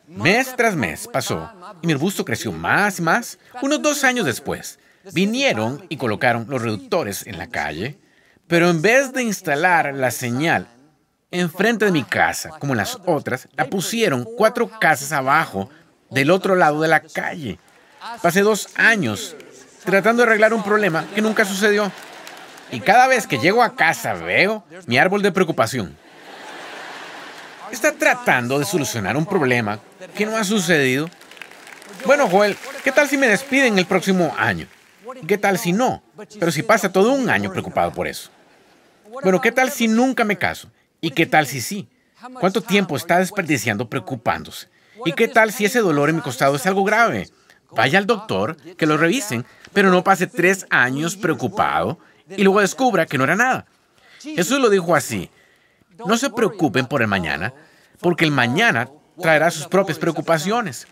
Mes 0.07 0.55
tras 0.55 0.77
mes 0.77 1.09
pasó 1.09 1.51
y 1.83 1.87
mi 1.87 1.95
arbusto 1.95 2.25
creció 2.25 2.53
más 2.53 2.99
y 2.99 3.03
más. 3.03 3.39
Unos 3.63 3.81
dos 3.83 4.05
años 4.05 4.27
después, 4.27 4.79
vinieron 5.13 5.85
y 5.89 5.97
colocaron 5.97 6.47
los 6.49 6.63
reductores 6.63 7.27
en 7.27 7.39
la 7.39 7.49
calle, 7.49 7.99
pero 8.47 8.69
en 8.71 8.83
vez 8.83 9.13
de 9.13 9.23
instalar 9.23 9.95
la 9.95 10.11
señal 10.11 10.69
enfrente 11.31 11.85
de 11.85 11.91
mi 11.91 12.05
casa, 12.05 12.51
como 12.61 12.75
las 12.75 12.99
otras, 13.07 13.49
la 13.57 13.67
pusieron 13.67 14.25
cuatro 14.37 14.69
casas 14.79 15.13
abajo 15.13 15.69
del 16.11 16.31
otro 16.31 16.55
lado 16.55 16.81
de 16.81 16.89
la 16.89 17.01
calle. 17.01 17.59
Pasé 18.23 18.43
dos 18.43 18.69
años 18.77 19.35
tratando 19.85 20.23
de 20.23 20.29
arreglar 20.29 20.55
un 20.55 20.63
problema 20.63 21.05
que 21.15 21.23
nunca 21.23 21.45
sucedió. 21.45 21.91
Y 22.71 22.81
cada 22.81 23.07
vez 23.07 23.27
que 23.27 23.39
llego 23.39 23.63
a 23.63 23.75
casa 23.75 24.15
veo 24.15 24.65
mi 24.87 24.99
árbol 24.99 25.23
de 25.23 25.33
preocupación. 25.33 25.97
Está 27.75 27.91
tratando 27.91 28.61
de 28.61 28.65
solucionar 28.65 29.17
un 29.17 29.27
problema 29.27 29.81
que 30.15 30.25
no 30.25 30.37
ha 30.37 30.45
sucedido. 30.45 31.11
Bueno, 32.07 32.29
Joel, 32.29 32.57
¿qué 32.85 32.93
tal 32.93 33.09
si 33.09 33.17
me 33.17 33.27
despiden 33.27 33.77
el 33.81 33.85
próximo 33.85 34.33
año? 34.39 34.69
¿Qué 35.27 35.39
tal 35.39 35.59
si 35.59 35.73
no? 35.73 36.01
Pero 36.39 36.53
si 36.53 36.63
pasa 36.63 36.93
todo 36.93 37.13
un 37.13 37.29
año 37.29 37.51
preocupado 37.51 37.93
por 37.93 38.07
eso. 38.07 38.31
Bueno, 39.25 39.41
¿qué 39.41 39.51
tal 39.51 39.73
si 39.73 39.89
nunca 39.89 40.23
me 40.23 40.39
caso? 40.39 40.71
¿Y 41.01 41.11
qué 41.11 41.27
tal 41.27 41.49
si 41.49 41.61
sí? 41.61 41.89
¿Cuánto 42.39 42.61
tiempo 42.61 42.97
está 42.97 43.19
desperdiciando 43.19 43.91
preocupándose? 43.91 44.69
¿Y 45.05 45.13
qué 45.13 45.27
tal 45.27 45.53
si 45.53 45.65
ese 45.65 45.81
dolor 45.81 46.11
en 46.11 46.17
mi 46.17 46.23
costado 46.23 46.55
es 46.55 46.67
algo 46.67 46.85
grave? 46.85 47.29
Vaya 47.73 47.99
al 47.99 48.07
doctor, 48.07 48.57
que 48.77 48.87
lo 48.87 48.97
revisen, 48.97 49.45
pero 49.73 49.91
no 49.91 50.05
pase 50.05 50.29
tres 50.29 50.65
años 50.71 51.17
preocupado 51.17 51.99
y 52.29 52.45
luego 52.45 52.61
descubra 52.61 53.05
que 53.05 53.19
no 53.19 53.25
era 53.25 53.35
nada. 53.35 53.67
Jesús 54.21 54.61
lo 54.61 54.71
dijo 54.71 54.95
así. 54.95 55.29
No 56.07 56.17
se 56.17 56.31
preocupen 56.31 56.87
por 56.87 57.03
el 57.03 57.09
mañana, 57.09 57.53
porque 58.01 58.25
el 58.25 58.31
mañana 58.31 58.89
traerá 59.21 59.51
sus 59.51 59.67
propias 59.67 59.99
preocupaciones. 59.99 60.87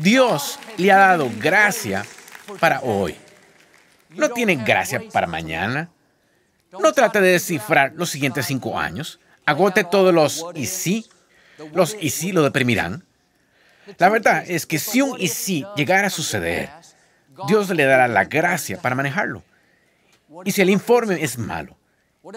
Dios 0.00 0.58
le 0.76 0.92
ha 0.92 0.98
dado 0.98 1.30
gracia 1.38 2.04
para 2.60 2.80
hoy. 2.80 3.16
No 4.10 4.30
tiene 4.30 4.56
gracia 4.56 5.02
para 5.12 5.26
mañana. 5.26 5.90
No 6.72 6.92
trate 6.92 7.20
de 7.20 7.32
descifrar 7.32 7.92
los 7.94 8.10
siguientes 8.10 8.46
cinco 8.46 8.78
años. 8.78 9.20
Agote 9.46 9.84
todos 9.84 10.12
los 10.12 10.44
y 10.54 10.66
sí. 10.66 11.06
Los 11.72 11.96
y 11.98 12.10
sí 12.10 12.32
lo 12.32 12.42
deprimirán. 12.42 13.04
La 13.98 14.08
verdad 14.08 14.44
es 14.46 14.66
que 14.66 14.78
si 14.78 15.00
un 15.00 15.20
y 15.20 15.28
sí 15.28 15.64
llegara 15.76 16.08
a 16.08 16.10
suceder, 16.10 16.70
Dios 17.46 17.70
le 17.70 17.84
dará 17.84 18.08
la 18.08 18.24
gracia 18.24 18.80
para 18.80 18.94
manejarlo. 18.94 19.42
Y 20.44 20.52
si 20.52 20.60
el 20.60 20.70
informe 20.70 21.22
es 21.22 21.38
malo, 21.38 21.76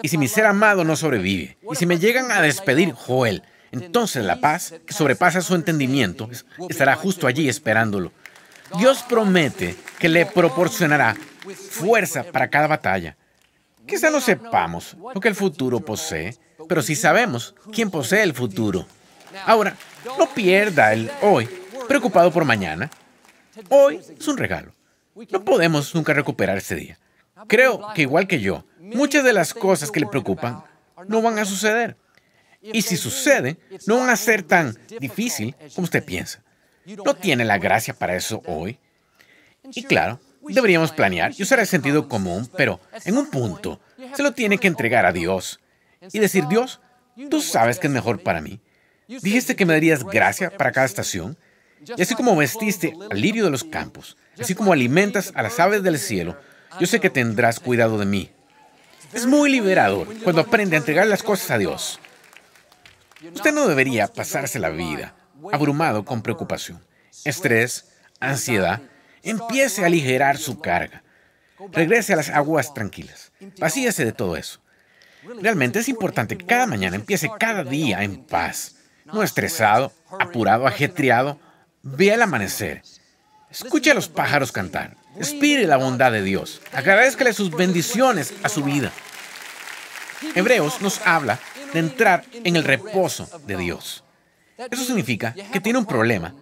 y 0.02 0.08
si 0.08 0.18
mi 0.18 0.28
ser 0.28 0.46
amado 0.46 0.84
no 0.84 0.96
sobrevive, 0.96 1.56
y 1.70 1.76
si 1.76 1.86
me 1.86 1.98
llegan 1.98 2.30
a 2.30 2.40
despedir, 2.40 2.92
Joel, 2.92 3.42
entonces 3.72 4.24
la 4.24 4.40
paz, 4.40 4.74
que 4.86 4.92
sobrepasa 4.92 5.40
su 5.40 5.54
entendimiento, 5.54 6.28
estará 6.68 6.96
justo 6.96 7.26
allí 7.26 7.48
esperándolo. 7.48 8.12
Dios 8.78 9.04
promete 9.08 9.76
que 9.98 10.08
le 10.08 10.26
proporcionará 10.26 11.16
fuerza 11.70 12.24
para 12.24 12.48
cada 12.48 12.66
batalla. 12.66 13.16
Quizá 13.86 14.10
no 14.10 14.20
sepamos 14.20 14.96
lo 15.14 15.20
que 15.20 15.28
el 15.28 15.34
futuro 15.34 15.80
posee, 15.80 16.36
pero 16.68 16.82
sí 16.82 16.94
sabemos 16.94 17.54
quién 17.72 17.90
posee 17.90 18.22
el 18.22 18.34
futuro. 18.34 18.86
Ahora, 19.46 19.76
no 20.18 20.28
pierda 20.32 20.92
el 20.92 21.10
hoy 21.22 21.48
preocupado 21.88 22.30
por 22.30 22.44
mañana. 22.44 22.90
Hoy 23.68 24.00
es 24.18 24.28
un 24.28 24.36
regalo. 24.36 24.72
No 25.30 25.44
podemos 25.44 25.94
nunca 25.94 26.12
recuperar 26.12 26.58
ese 26.58 26.76
día. 26.76 26.98
Creo 27.46 27.80
que 27.94 28.02
igual 28.02 28.26
que 28.26 28.40
yo, 28.40 28.64
muchas 28.78 29.24
de 29.24 29.32
las 29.32 29.54
cosas 29.54 29.90
que 29.90 30.00
le 30.00 30.06
preocupan 30.06 30.62
no 31.06 31.22
van 31.22 31.38
a 31.38 31.44
suceder. 31.44 31.96
Y 32.62 32.82
si 32.82 32.96
suceden, 32.96 33.58
no 33.86 33.98
van 33.98 34.10
a 34.10 34.16
ser 34.16 34.42
tan 34.42 34.76
difícil 34.98 35.54
como 35.74 35.84
usted 35.84 36.04
piensa. 36.04 36.42
No 37.04 37.14
tiene 37.14 37.44
la 37.44 37.58
gracia 37.58 37.94
para 37.94 38.16
eso 38.16 38.42
hoy. 38.46 38.78
Y 39.74 39.84
claro, 39.84 40.20
deberíamos 40.42 40.92
planear 40.92 41.32
y 41.36 41.42
usar 41.42 41.60
el 41.60 41.66
sentido 41.66 42.08
común, 42.08 42.48
pero 42.56 42.80
en 43.04 43.16
un 43.16 43.30
punto 43.30 43.80
se 44.14 44.22
lo 44.22 44.32
tiene 44.32 44.58
que 44.58 44.68
entregar 44.68 45.06
a 45.06 45.12
Dios 45.12 45.60
y 46.12 46.18
decir, 46.18 46.46
Dios, 46.48 46.80
tú 47.30 47.40
sabes 47.40 47.78
que 47.78 47.86
es 47.86 47.92
mejor 47.92 48.22
para 48.22 48.40
mí. 48.40 48.60
Dijiste 49.06 49.56
que 49.56 49.66
me 49.66 49.74
darías 49.74 50.04
gracia 50.04 50.50
para 50.50 50.72
cada 50.72 50.86
estación, 50.86 51.36
y 51.96 52.02
así 52.02 52.14
como 52.14 52.36
vestiste 52.36 52.94
al 53.10 53.20
lirio 53.20 53.44
de 53.44 53.50
los 53.50 53.64
campos, 53.64 54.16
así 54.38 54.54
como 54.54 54.72
alimentas 54.72 55.32
a 55.34 55.42
las 55.42 55.58
aves 55.58 55.82
del 55.82 55.98
cielo, 55.98 56.38
yo 56.78 56.86
sé 56.86 57.00
que 57.00 57.10
tendrás 57.10 57.60
cuidado 57.60 57.98
de 57.98 58.06
mí. 58.06 58.30
Es 59.12 59.26
muy 59.26 59.50
liberador 59.50 60.06
cuando 60.22 60.42
aprende 60.42 60.76
a 60.76 60.78
entregar 60.78 61.06
las 61.06 61.22
cosas 61.22 61.50
a 61.50 61.58
Dios. 61.58 61.98
Usted 63.34 63.52
no 63.52 63.66
debería 63.66 64.06
pasarse 64.08 64.58
la 64.58 64.70
vida 64.70 65.14
abrumado 65.52 66.04
con 66.04 66.22
preocupación, 66.22 66.82
estrés, 67.24 67.92
ansiedad. 68.20 68.80
Empiece 69.22 69.82
a 69.82 69.86
aligerar 69.86 70.38
su 70.38 70.60
carga. 70.60 71.02
Regrese 71.72 72.14
a 72.14 72.16
las 72.16 72.30
aguas 72.30 72.72
tranquilas. 72.72 73.32
Vacíese 73.58 74.04
de 74.04 74.12
todo 74.12 74.36
eso. 74.36 74.60
Realmente 75.42 75.80
es 75.80 75.88
importante 75.88 76.38
que 76.38 76.46
cada 76.46 76.66
mañana 76.66 76.96
empiece 76.96 77.30
cada 77.38 77.64
día 77.64 78.02
en 78.02 78.24
paz, 78.24 78.76
no 79.04 79.22
estresado, 79.22 79.92
apurado, 80.18 80.66
ajetreado. 80.66 81.38
Vea 81.82 82.14
el 82.14 82.22
amanecer. 82.22 82.82
Escuche 83.50 83.90
a 83.90 83.94
los 83.94 84.08
pájaros 84.08 84.52
cantar. 84.52 84.96
Expire 85.16 85.66
la 85.66 85.76
bondad 85.76 86.12
de 86.12 86.22
Dios. 86.22 86.60
Agradezcale 86.72 87.32
sus 87.32 87.50
bendiciones 87.50 88.32
a 88.42 88.48
su 88.48 88.62
vida. 88.62 88.92
Hebreos 90.34 90.80
nos 90.80 91.00
habla 91.06 91.38
de 91.72 91.80
entrar 91.80 92.24
en 92.32 92.56
el 92.56 92.64
reposo 92.64 93.28
de 93.46 93.56
Dios. 93.56 94.04
Eso 94.56 94.84
significa 94.84 95.34
que 95.52 95.60
tiene 95.60 95.78
un 95.78 95.86
problema, 95.86 96.34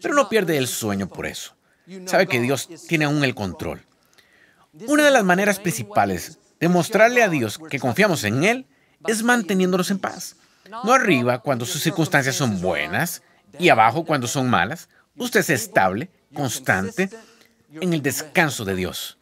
pero 0.00 0.14
no 0.14 0.28
pierde 0.28 0.56
el 0.56 0.66
sueño 0.66 1.08
por 1.08 1.26
eso. 1.26 1.54
Sabe 2.06 2.26
que 2.26 2.40
Dios 2.40 2.68
tiene 2.88 3.04
aún 3.04 3.24
el 3.24 3.34
control. 3.34 3.86
Una 4.86 5.04
de 5.04 5.10
las 5.10 5.24
maneras 5.24 5.58
principales 5.58 6.38
de 6.60 6.68
mostrarle 6.68 7.22
a 7.22 7.28
Dios 7.28 7.58
que 7.70 7.78
confiamos 7.78 8.24
en 8.24 8.44
Él 8.44 8.66
es 9.06 9.22
manteniéndonos 9.22 9.90
en 9.90 9.98
paz. 9.98 10.36
No 10.84 10.92
arriba 10.92 11.38
cuando 11.40 11.64
sus 11.64 11.82
circunstancias 11.82 12.36
son 12.36 12.60
buenas 12.60 13.22
y 13.58 13.68
abajo 13.68 14.04
cuando 14.04 14.26
son 14.26 14.50
malas. 14.50 14.88
Usted 15.16 15.40
es 15.40 15.50
estable, 15.50 16.10
constante, 16.34 17.10
en 17.72 17.92
el 17.92 18.02
descanso 18.02 18.64
de 18.64 18.74
Dios. 18.74 19.18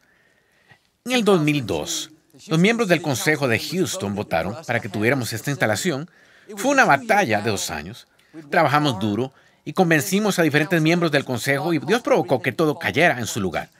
En 1.05 1.13
el 1.13 1.25
2002, 1.25 2.11
los 2.49 2.59
miembros 2.59 2.89
del 2.89 3.03
Consejo 3.03 3.49
de 3.49 3.59
Houston 3.59 4.15
votaron 4.15 4.57
para 4.67 4.81
que 4.81 4.89
tuviéramos 4.89 5.33
esta 5.33 5.51
instalación. 5.51 6.11
Fue 6.57 6.71
una 6.71 6.85
batalla 6.85 7.41
de 7.41 7.51
dos 7.51 7.71
años. 7.71 8.07
Trabajamos 8.51 8.99
duro 8.99 9.33
y 9.65 9.73
convencimos 9.73 10.39
a 10.39 10.43
diferentes 10.43 10.81
miembros 10.81 11.11
del 11.11 11.25
Consejo 11.25 11.73
y 11.73 11.79
Dios 11.79 12.03
provocó 12.03 12.41
que 12.43 12.53
todo 12.53 12.79
cayera 12.79 13.19
en 13.19 13.27
su 13.27 13.41
lugar. 13.41 13.71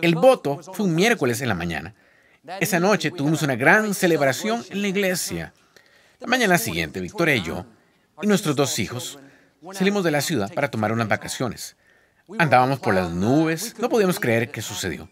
El 0.00 0.14
voto 0.14 0.60
fue 0.62 0.86
un 0.86 0.94
miércoles 0.94 1.40
en 1.40 1.48
la 1.48 1.54
mañana. 1.54 1.94
Esa 2.60 2.80
noche 2.80 3.10
tuvimos 3.10 3.42
una 3.42 3.54
gran 3.54 3.94
celebración 3.94 4.64
en 4.70 4.82
la 4.82 4.88
iglesia. 4.88 5.52
La 6.20 6.26
mañana 6.26 6.58
siguiente, 6.58 7.00
Victoria 7.00 7.36
y 7.36 7.42
yo, 7.42 7.66
y 8.22 8.26
nuestros 8.26 8.56
dos 8.56 8.78
hijos, 8.78 9.18
salimos 9.72 10.04
de 10.04 10.10
la 10.10 10.20
ciudad 10.20 10.52
para 10.52 10.70
tomar 10.70 10.92
unas 10.92 11.08
vacaciones. 11.08 11.76
Andábamos 12.38 12.78
por 12.78 12.94
las 12.94 13.10
nubes, 13.10 13.74
no 13.78 13.88
podíamos 13.88 14.20
creer 14.20 14.50
qué 14.50 14.62
sucedió. 14.62 15.08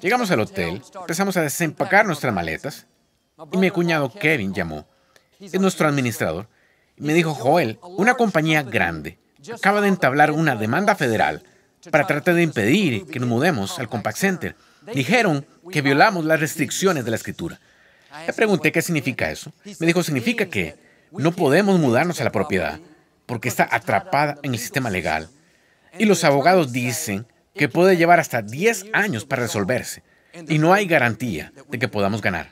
Llegamos 0.00 0.30
al 0.30 0.40
hotel, 0.40 0.82
empezamos 1.00 1.36
a 1.36 1.42
desempacar 1.42 2.06
nuestras 2.06 2.32
maletas 2.32 2.86
y 3.52 3.56
mi 3.56 3.70
cuñado 3.70 4.12
Kevin 4.12 4.54
llamó. 4.54 4.86
Es 5.40 5.60
nuestro 5.60 5.88
administrador. 5.88 6.48
Y 6.96 7.02
me 7.02 7.14
dijo, 7.14 7.34
Joel, 7.34 7.78
una 7.82 8.14
compañía 8.14 8.62
grande 8.62 9.18
acaba 9.52 9.80
de 9.80 9.88
entablar 9.88 10.30
una 10.30 10.54
demanda 10.54 10.94
federal 10.94 11.42
para 11.90 12.06
tratar 12.06 12.34
de 12.34 12.42
impedir 12.42 13.06
que 13.06 13.18
nos 13.18 13.28
mudemos 13.28 13.78
al 13.78 13.88
Compact 13.88 14.18
Center. 14.18 14.56
Dijeron 14.94 15.46
que 15.70 15.82
violamos 15.82 16.24
las 16.24 16.38
restricciones 16.40 17.04
de 17.04 17.10
la 17.10 17.16
escritura. 17.16 17.60
Le 18.26 18.32
pregunté 18.32 18.70
qué 18.70 18.82
significa 18.82 19.30
eso. 19.30 19.52
Me 19.80 19.86
dijo, 19.86 20.02
significa 20.02 20.46
que 20.46 20.76
no 21.10 21.32
podemos 21.32 21.78
mudarnos 21.80 22.20
a 22.20 22.24
la 22.24 22.32
propiedad 22.32 22.78
porque 23.26 23.48
está 23.48 23.68
atrapada 23.70 24.38
en 24.42 24.52
el 24.52 24.60
sistema 24.60 24.90
legal 24.90 25.28
y 25.98 26.04
los 26.04 26.24
abogados 26.24 26.72
dicen 26.72 27.26
que 27.54 27.68
puede 27.68 27.96
llevar 27.96 28.20
hasta 28.20 28.42
10 28.42 28.86
años 28.92 29.24
para 29.24 29.42
resolverse 29.42 30.02
y 30.48 30.58
no 30.58 30.72
hay 30.72 30.86
garantía 30.86 31.52
de 31.68 31.78
que 31.78 31.88
podamos 31.88 32.22
ganar. 32.22 32.50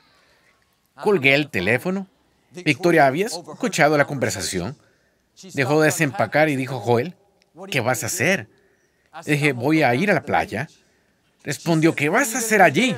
Colgué 0.95 1.33
el 1.33 1.49
teléfono. 1.49 2.07
Victoria, 2.51 3.07
¿habías 3.07 3.33
escuchado 3.33 3.97
la 3.97 4.05
conversación? 4.05 4.77
Dejó 5.53 5.79
de 5.81 5.87
desempacar 5.87 6.49
y 6.49 6.55
dijo, 6.55 6.79
Joel, 6.79 7.15
¿qué 7.71 7.79
vas 7.79 8.03
a 8.03 8.07
hacer? 8.07 8.47
dije, 9.25 9.53
voy 9.53 9.83
a 9.83 9.93
ir 9.95 10.11
a 10.11 10.13
la 10.13 10.21
playa. 10.21 10.69
Respondió, 11.43 11.95
¿qué 11.95 12.09
vas 12.09 12.35
a 12.35 12.37
hacer 12.37 12.61
allí? 12.61 12.95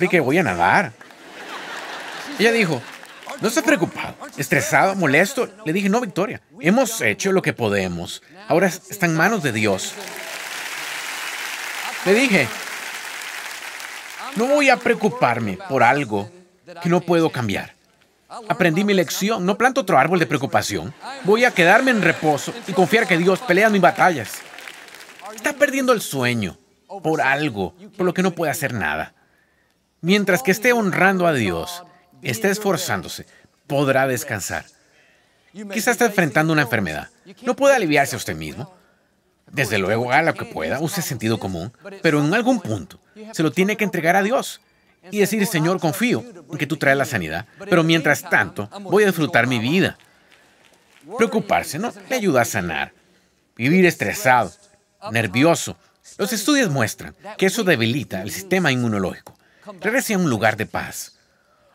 Le 0.00 0.20
voy 0.20 0.38
a 0.38 0.42
nadar. 0.42 0.92
Ella 2.38 2.52
dijo, 2.52 2.82
no 3.42 3.48
estás 3.48 3.64
preocupado, 3.64 4.14
estresado, 4.36 4.94
molesto. 4.94 5.48
Le 5.66 5.72
dije, 5.72 5.88
no, 5.88 6.00
Victoria, 6.00 6.40
hemos 6.60 7.00
hecho 7.00 7.32
lo 7.32 7.42
que 7.42 7.52
podemos. 7.52 8.22
Ahora 8.46 8.68
está 8.68 9.06
en 9.06 9.16
manos 9.16 9.42
de 9.42 9.50
Dios. 9.50 9.94
Le 12.06 12.14
dije, 12.14 12.48
no 14.36 14.46
voy 14.46 14.70
a 14.70 14.76
preocuparme 14.76 15.58
por 15.68 15.82
algo 15.82 16.30
que 16.82 16.88
no 16.88 17.00
puedo 17.00 17.30
cambiar. 17.30 17.74
Aprendí 18.48 18.84
mi 18.84 18.94
lección, 18.94 19.44
no 19.44 19.58
planto 19.58 19.80
otro 19.80 19.98
árbol 19.98 20.20
de 20.20 20.26
preocupación. 20.26 20.94
Voy 21.24 21.44
a 21.44 21.50
quedarme 21.50 21.90
en 21.90 22.00
reposo 22.00 22.54
y 22.68 22.72
confiar 22.72 23.08
que 23.08 23.18
Dios 23.18 23.40
pelea 23.40 23.68
mis 23.68 23.82
batallas. 23.82 24.40
Está 25.34 25.52
perdiendo 25.52 25.92
el 25.92 26.00
sueño 26.00 26.56
por 27.02 27.20
algo 27.20 27.74
por 27.96 28.06
lo 28.06 28.14
que 28.14 28.22
no 28.22 28.30
puede 28.30 28.52
hacer 28.52 28.72
nada. 28.72 29.14
Mientras 30.00 30.42
que 30.42 30.52
esté 30.52 30.72
honrando 30.72 31.26
a 31.26 31.32
Dios, 31.32 31.84
esté 32.30 32.50
esforzándose, 32.50 33.26
podrá 33.66 34.06
descansar. 34.06 34.64
Quizás 35.52 35.88
está 35.88 36.06
enfrentando 36.06 36.52
una 36.52 36.62
enfermedad. 36.62 37.08
No 37.42 37.56
puede 37.56 37.76
aliviarse 37.76 38.16
a 38.16 38.18
usted 38.18 38.36
mismo. 38.36 38.74
Desde 39.50 39.78
luego, 39.78 40.10
haga 40.10 40.22
lo 40.22 40.34
que 40.34 40.46
pueda, 40.46 40.80
use 40.80 41.02
sentido 41.02 41.38
común, 41.38 41.72
pero 42.02 42.24
en 42.24 42.32
algún 42.32 42.60
punto 42.60 42.98
se 43.32 43.42
lo 43.42 43.52
tiene 43.52 43.76
que 43.76 43.84
entregar 43.84 44.16
a 44.16 44.22
Dios 44.22 44.62
y 45.10 45.18
decir, 45.18 45.44
Señor, 45.46 45.78
confío 45.78 46.24
en 46.50 46.58
que 46.58 46.66
tú 46.66 46.76
traes 46.76 46.96
la 46.96 47.04
sanidad, 47.04 47.46
pero 47.68 47.82
mientras 47.82 48.22
tanto 48.22 48.68
voy 48.80 49.02
a 49.02 49.06
disfrutar 49.06 49.46
mi 49.46 49.58
vida. 49.58 49.98
Preocuparse 51.18 51.78
no 51.78 51.92
le 52.08 52.16
ayuda 52.16 52.42
a 52.42 52.46
sanar. 52.46 52.92
Vivir 53.56 53.84
estresado, 53.84 54.52
nervioso. 55.10 55.76
Los 56.16 56.32
estudios 56.32 56.70
muestran 56.70 57.14
que 57.36 57.46
eso 57.46 57.64
debilita 57.64 58.22
el 58.22 58.30
sistema 58.30 58.72
inmunológico. 58.72 59.36
Regrese 59.80 60.14
a 60.14 60.18
un 60.18 60.30
lugar 60.30 60.56
de 60.56 60.66
paz. 60.66 61.18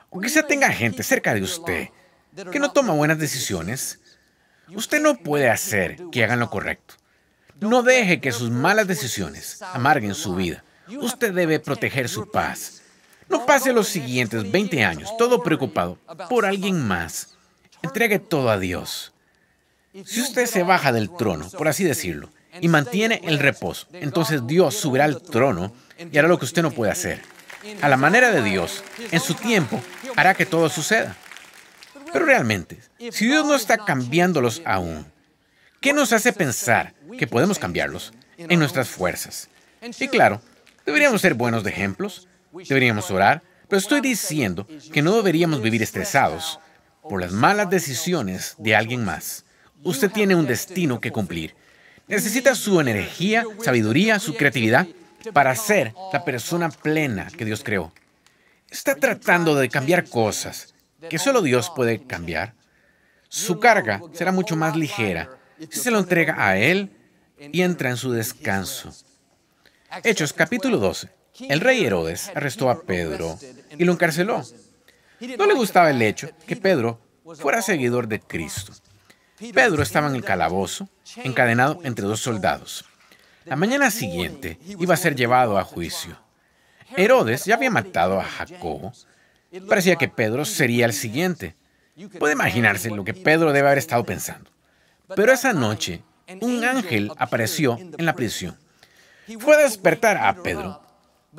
O 0.10 0.20
quizá 0.22 0.44
tenga 0.44 0.72
gente 0.72 1.04
cerca 1.04 1.34
de 1.34 1.42
usted 1.42 1.90
que 2.52 2.60
no 2.60 2.72
toma 2.72 2.94
buenas 2.94 3.20
decisiones. 3.20 4.00
Usted 4.74 5.02
no 5.02 5.18
puede 5.18 5.50
hacer 5.50 5.98
que 6.12 6.24
hagan 6.24 6.40
lo 6.40 6.50
correcto. 6.50 6.96
No 7.60 7.84
deje 7.84 8.22
que 8.22 8.32
sus 8.32 8.52
malas 8.52 8.88
decisiones 8.88 9.62
amarguen 9.62 10.14
su 10.14 10.36
vida. 10.36 10.64
Usted 10.88 11.34
debe 11.34 11.60
proteger 11.60 12.08
su 12.08 12.30
paz. 12.30 12.82
No 13.30 13.46
pase 13.46 13.74
los 13.74 13.88
siguientes 13.88 14.50
20 14.52 14.84
años 14.86 15.16
todo 15.18 15.44
preocupado 15.44 15.98
por 16.30 16.46
alguien 16.46 16.88
más. 16.88 17.36
Entregue 17.82 18.20
todo 18.20 18.50
a 18.50 18.60
Dios. 18.60 19.14
Si 20.06 20.22
usted 20.22 20.46
se 20.46 20.64
baja 20.64 20.92
del 20.92 21.10
trono, 21.16 21.50
por 21.50 21.68
así 21.68 21.84
decirlo, 21.84 22.30
y 22.62 22.68
mantiene 22.68 23.22
el 23.24 23.40
reposo, 23.40 23.88
entonces 23.94 24.46
Dios 24.46 24.76
subirá 24.76 25.06
al 25.06 25.22
trono 25.22 25.74
y 26.12 26.18
hará 26.18 26.28
lo 26.28 26.38
que 26.38 26.46
usted 26.46 26.62
no 26.62 26.72
puede 26.72 26.92
hacer. 26.92 27.22
A 27.82 27.90
la 27.90 27.98
manera 27.98 28.32
de 28.32 28.44
Dios, 28.44 28.84
en 29.12 29.20
su 29.20 29.34
tiempo, 29.34 29.82
hará 30.18 30.34
que 30.34 30.46
todo 30.46 30.68
suceda. 30.68 31.16
Pero 32.12 32.26
realmente, 32.26 32.80
si 33.12 33.28
Dios 33.28 33.46
no 33.46 33.56
está 33.56 33.78
cambiándolos 33.78 34.62
aún, 34.66 35.06
¿qué 35.80 35.94
nos 35.94 36.12
hace 36.12 36.34
pensar 36.34 36.94
que 37.18 37.28
podemos 37.28 37.60
cambiarlos 37.60 38.12
en 38.38 38.60
nuestras 38.60 38.90
fuerzas? 38.90 39.50
Y 40.00 40.08
claro, 40.08 40.42
deberíamos 40.86 41.22
ser 41.22 41.36
buenos 41.36 41.64
de 41.64 41.70
ejemplos, 41.70 42.28
deberíamos 42.52 43.12
orar, 43.12 43.44
pero 43.70 43.78
estoy 43.78 44.02
diciendo 44.02 44.68
que 44.92 45.02
no 45.02 45.16
deberíamos 45.16 45.62
vivir 45.62 45.84
estresados 45.84 46.60
por 47.04 47.22
las 47.22 47.32
malas 47.32 47.70
decisiones 47.70 48.56
de 48.58 48.76
alguien 48.76 49.06
más. 49.06 49.46
Usted 49.84 50.10
tiene 50.10 50.36
un 50.36 50.48
destino 50.48 51.00
que 51.00 51.12
cumplir. 51.12 51.56
Necesita 52.08 52.56
su 52.56 52.80
energía, 52.82 53.44
sabiduría, 53.64 54.18
su 54.20 54.36
creatividad 54.36 54.88
para 55.34 55.56
ser 55.56 55.94
la 56.12 56.26
persona 56.26 56.70
plena 56.70 57.28
que 57.38 57.46
Dios 57.46 57.64
creó. 57.64 57.92
Está 58.70 58.96
tratando 58.96 59.56
de 59.56 59.70
cambiar 59.70 60.10
cosas 60.10 60.74
que 61.10 61.20
solo 61.20 61.42
Dios 61.42 61.72
puede 61.76 62.04
cambiar. 62.04 62.54
Su 63.30 63.60
carga 63.60 64.02
será 64.14 64.32
mucho 64.32 64.56
más 64.56 64.76
ligera 64.76 65.30
si 65.70 65.80
se 65.80 65.92
lo 65.92 66.00
entrega 66.00 66.36
a 66.38 66.58
Él 66.58 66.92
y 67.40 67.62
entra 67.62 67.90
en 67.90 67.98
su 67.98 68.12
descanso. 68.12 68.94
Hechos 70.04 70.34
capítulo 70.34 70.78
12. 70.78 71.10
El 71.50 71.62
rey 71.62 71.86
Herodes 71.86 72.30
arrestó 72.36 72.70
a 72.70 72.82
Pedro 72.82 73.40
y 73.78 73.86
lo 73.86 73.94
encarceló. 73.94 74.44
No 75.38 75.46
le 75.46 75.54
gustaba 75.54 75.92
el 75.92 76.02
hecho 76.02 76.30
que 76.46 76.56
Pedro 76.56 77.00
fuera 77.36 77.62
seguidor 77.62 78.08
de 78.08 78.20
Cristo. 78.20 78.74
Pedro 79.54 79.82
estaba 79.84 80.08
en 80.08 80.16
el 80.16 80.24
calabozo, 80.24 80.90
encadenado 81.18 81.80
entre 81.84 82.06
dos 82.06 82.20
soldados. 82.20 82.86
La 83.46 83.56
mañana 83.56 83.92
siguiente 83.92 84.60
iba 84.66 84.94
a 84.94 84.98
ser 84.98 85.16
llevado 85.16 85.58
a 85.58 85.64
juicio. 85.64 86.26
Herodes 86.96 87.46
ya 87.46 87.56
había 87.56 87.72
matado 87.72 88.20
a 88.20 88.24
Jacobo. 88.24 88.94
Parecía 89.67 89.96
que 89.96 90.08
Pedro 90.08 90.46
sería 90.46 90.86
el 90.86 90.94
siguiente. 90.94 91.56
Puede 92.20 92.34
imaginarse 92.34 92.89
lo 92.89 93.03
que 93.03 93.14
Pedro 93.14 93.51
debe 93.51 93.68
haber 93.68 93.79
estado 93.79 94.03
pensando. 94.03 94.51
Pero 95.16 95.31
esa 95.31 95.53
noche, 95.53 96.03
un 96.42 96.64
ángel 96.64 97.12
apareció 97.18 97.77
en 97.98 98.05
la 98.05 98.14
prisión. 98.14 98.57
Fue 99.40 99.55
a 99.55 99.59
despertar 99.59 100.18
a 100.18 100.42
Pedro. 100.44 100.81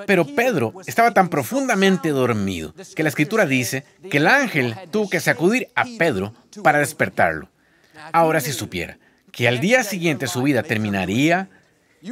Pero 0.07 0.27
Pedro 0.27 0.75
estaba 0.87 1.13
tan 1.13 1.29
profundamente 1.29 2.11
dormido 2.11 2.75
que 2.95 3.03
la 3.03 3.09
escritura 3.09 3.47
dice 3.47 3.85
que 4.11 4.19
el 4.19 4.27
ángel 4.27 4.75
tuvo 4.91 5.09
que 5.09 5.21
sacudir 5.21 5.69
a 5.75 5.85
Pedro 5.99 6.35
para 6.63 6.79
despertarlo. 6.79 7.49
Ahora 8.13 8.41
si 8.41 8.53
supiera 8.53 8.99
que 9.33 9.49
al 9.49 9.61
día 9.61 9.83
siguiente 9.83 10.27
su 10.27 10.43
vida 10.43 10.63
terminaría, 10.63 11.49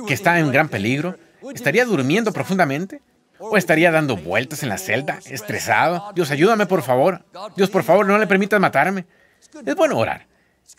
que 0.06 0.14
está 0.14 0.38
en 0.38 0.50
gran 0.50 0.68
peligro, 0.68 1.16
¿estaría 1.54 1.84
durmiendo 1.84 2.32
profundamente? 2.32 3.00
¿O 3.38 3.56
estaría 3.56 3.90
dando 3.90 4.16
vueltas 4.16 4.62
en 4.62 4.68
la 4.68 4.78
celda, 4.78 5.18
estresado? 5.26 6.12
Dios, 6.14 6.30
ayúdame 6.30 6.66
por 6.66 6.82
favor. 6.82 7.24
Dios, 7.56 7.70
por 7.70 7.82
favor, 7.82 8.06
no 8.06 8.18
le 8.18 8.26
permitas 8.26 8.60
matarme. 8.60 9.04
Es 9.64 9.74
bueno 9.74 9.98
orar. 9.98 10.26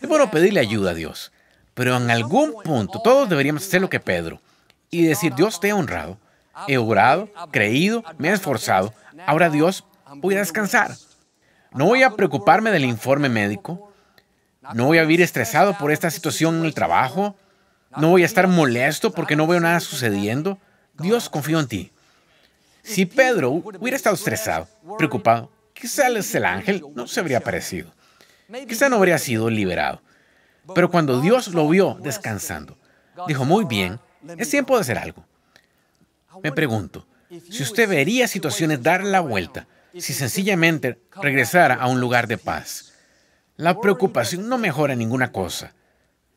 Es 0.00 0.08
bueno 0.08 0.30
pedirle 0.30 0.60
ayuda 0.60 0.90
a 0.90 0.94
Dios. 0.94 1.32
Pero 1.74 1.96
en 1.96 2.10
algún 2.10 2.54
punto 2.64 3.00
todos 3.02 3.28
deberíamos 3.28 3.66
hacer 3.66 3.80
lo 3.80 3.88
que 3.88 4.00
Pedro 4.00 4.40
y 4.90 5.04
decir, 5.04 5.34
Dios 5.34 5.60
te 5.60 5.70
ha 5.70 5.76
honrado. 5.76 6.18
He 6.66 6.76
orado, 6.76 7.30
creído, 7.52 8.02
me 8.18 8.30
he 8.30 8.32
esforzado. 8.32 8.92
Ahora 9.26 9.48
Dios, 9.48 9.84
voy 10.16 10.34
a 10.34 10.38
descansar. 10.38 10.96
No 11.72 11.86
voy 11.86 12.02
a 12.02 12.10
preocuparme 12.10 12.70
del 12.70 12.84
informe 12.84 13.28
médico. 13.28 13.92
No 14.74 14.86
voy 14.86 14.98
a 14.98 15.02
vivir 15.02 15.22
estresado 15.22 15.76
por 15.78 15.92
esta 15.92 16.10
situación 16.10 16.58
en 16.58 16.64
el 16.64 16.74
trabajo. 16.74 17.36
No 17.96 18.10
voy 18.10 18.22
a 18.22 18.26
estar 18.26 18.48
molesto 18.48 19.12
porque 19.12 19.36
no 19.36 19.46
veo 19.46 19.60
nada 19.60 19.80
sucediendo. 19.80 20.58
Dios, 20.94 21.28
confío 21.28 21.60
en 21.60 21.68
ti. 21.68 21.92
Si 22.82 23.06
Pedro 23.06 23.50
hubiera 23.50 23.96
estado 23.96 24.14
estresado, 24.14 24.68
preocupado, 24.96 25.50
quizá 25.72 26.06
el 26.08 26.44
ángel 26.44 26.84
no 26.94 27.06
se 27.06 27.20
habría 27.20 27.38
aparecido. 27.38 27.92
Quizá 28.66 28.88
no 28.88 28.96
habría 28.96 29.18
sido 29.18 29.50
liberado. 29.50 30.02
Pero 30.74 30.90
cuando 30.90 31.20
Dios 31.20 31.48
lo 31.48 31.68
vio 31.68 31.98
descansando, 32.00 32.78
dijo, 33.26 33.44
muy 33.44 33.64
bien, 33.64 34.00
es 34.36 34.50
tiempo 34.50 34.74
de 34.74 34.82
hacer 34.82 34.98
algo. 34.98 35.24
Me 36.42 36.52
pregunto, 36.52 37.06
si 37.50 37.62
usted 37.62 37.88
vería 37.88 38.28
situaciones 38.28 38.82
dar 38.82 39.04
la 39.04 39.20
vuelta, 39.20 39.66
si 39.92 40.12
sencillamente 40.12 41.00
regresara 41.20 41.74
a 41.74 41.88
un 41.88 42.00
lugar 42.00 42.26
de 42.26 42.38
paz, 42.38 42.92
la 43.56 43.80
preocupación 43.80 44.48
no 44.48 44.56
mejora 44.56 44.94
ninguna 44.94 45.32
cosa. 45.32 45.74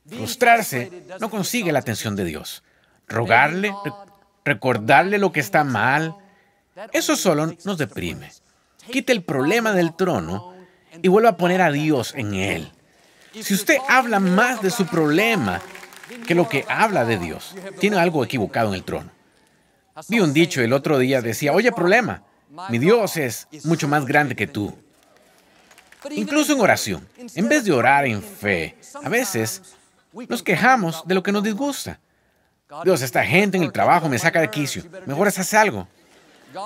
Frustrarse 0.07 1.03
no 1.19 1.29
consigue 1.29 1.71
la 1.71 1.79
atención 1.79 2.15
de 2.15 2.25
Dios. 2.25 2.63
Rogarle, 3.07 3.73
recordarle 4.43 5.17
lo 5.17 5.31
que 5.31 5.39
está 5.39 5.63
mal, 5.63 6.15
eso 6.91 7.15
solo 7.15 7.55
nos 7.63 7.77
deprime. 7.77 8.31
Quite 8.91 9.13
el 9.13 9.23
problema 9.23 9.73
del 9.73 9.95
trono 9.95 10.53
y 11.01 11.07
vuelva 11.07 11.29
a 11.29 11.37
poner 11.37 11.61
a 11.61 11.71
Dios 11.71 12.13
en 12.15 12.33
él. 12.33 12.71
Si 13.39 13.53
usted 13.53 13.77
habla 13.87 14.19
más 14.19 14.61
de 14.61 14.69
su 14.69 14.85
problema 14.85 15.61
que 16.27 16.35
lo 16.35 16.49
que 16.49 16.65
habla 16.67 17.05
de 17.05 17.17
Dios, 17.17 17.55
tiene 17.79 17.97
algo 17.97 18.23
equivocado 18.23 18.69
en 18.69 18.75
el 18.75 18.83
trono. 18.83 19.09
Vi 20.09 20.19
un 20.19 20.33
dicho 20.33 20.61
el 20.61 20.73
otro 20.73 20.97
día, 20.97 21.21
decía, 21.21 21.53
oye 21.53 21.71
problema, 21.71 22.23
mi 22.69 22.79
Dios 22.79 23.17
es 23.17 23.47
mucho 23.63 23.87
más 23.87 24.05
grande 24.05 24.35
que 24.35 24.47
tú. 24.47 24.75
Incluso 26.09 26.53
en 26.53 26.61
oración, 26.61 27.07
en 27.17 27.47
vez 27.47 27.63
de 27.63 27.71
orar 27.71 28.05
en 28.05 28.21
fe, 28.21 28.75
a 29.03 29.09
veces 29.09 29.61
nos 30.27 30.41
quejamos 30.41 31.03
de 31.05 31.15
lo 31.15 31.23
que 31.23 31.31
nos 31.31 31.43
disgusta. 31.43 31.99
Dios, 32.83 33.01
esta 33.01 33.23
gente 33.23 33.57
en 33.57 33.63
el 33.63 33.71
trabajo 33.71 34.09
me 34.09 34.17
saca 34.17 34.41
de 34.41 34.49
quicio. 34.49 34.83
Mejor 35.05 35.27
hace 35.27 35.57
algo. 35.57 35.87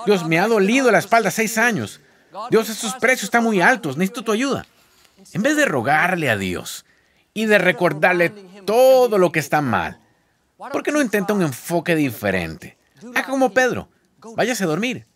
Dios, 0.04 0.26
me 0.26 0.38
ha 0.38 0.46
dolido 0.46 0.90
la 0.90 0.98
espalda 0.98 1.30
seis 1.30 1.58
años. 1.58 2.00
Dios, 2.50 2.68
estos 2.68 2.94
precios 2.94 3.24
están 3.24 3.44
muy 3.44 3.60
altos. 3.60 3.96
Necesito 3.96 4.22
tu 4.22 4.32
ayuda. 4.32 4.66
En 5.32 5.42
vez 5.42 5.56
de 5.56 5.64
rogarle 5.64 6.30
a 6.30 6.36
Dios 6.36 6.84
y 7.32 7.46
de 7.46 7.58
recordarle 7.58 8.30
todo 8.64 9.18
lo 9.18 9.32
que 9.32 9.40
está 9.40 9.60
mal, 9.60 10.00
¿por 10.56 10.82
qué 10.82 10.92
no 10.92 11.00
intenta 11.00 11.32
un 11.32 11.42
enfoque 11.42 11.94
diferente? 11.94 12.76
Haga 13.14 13.28
como 13.28 13.52
Pedro. 13.52 13.88
Váyase 14.34 14.64
a 14.64 14.66
dormir. 14.66 15.06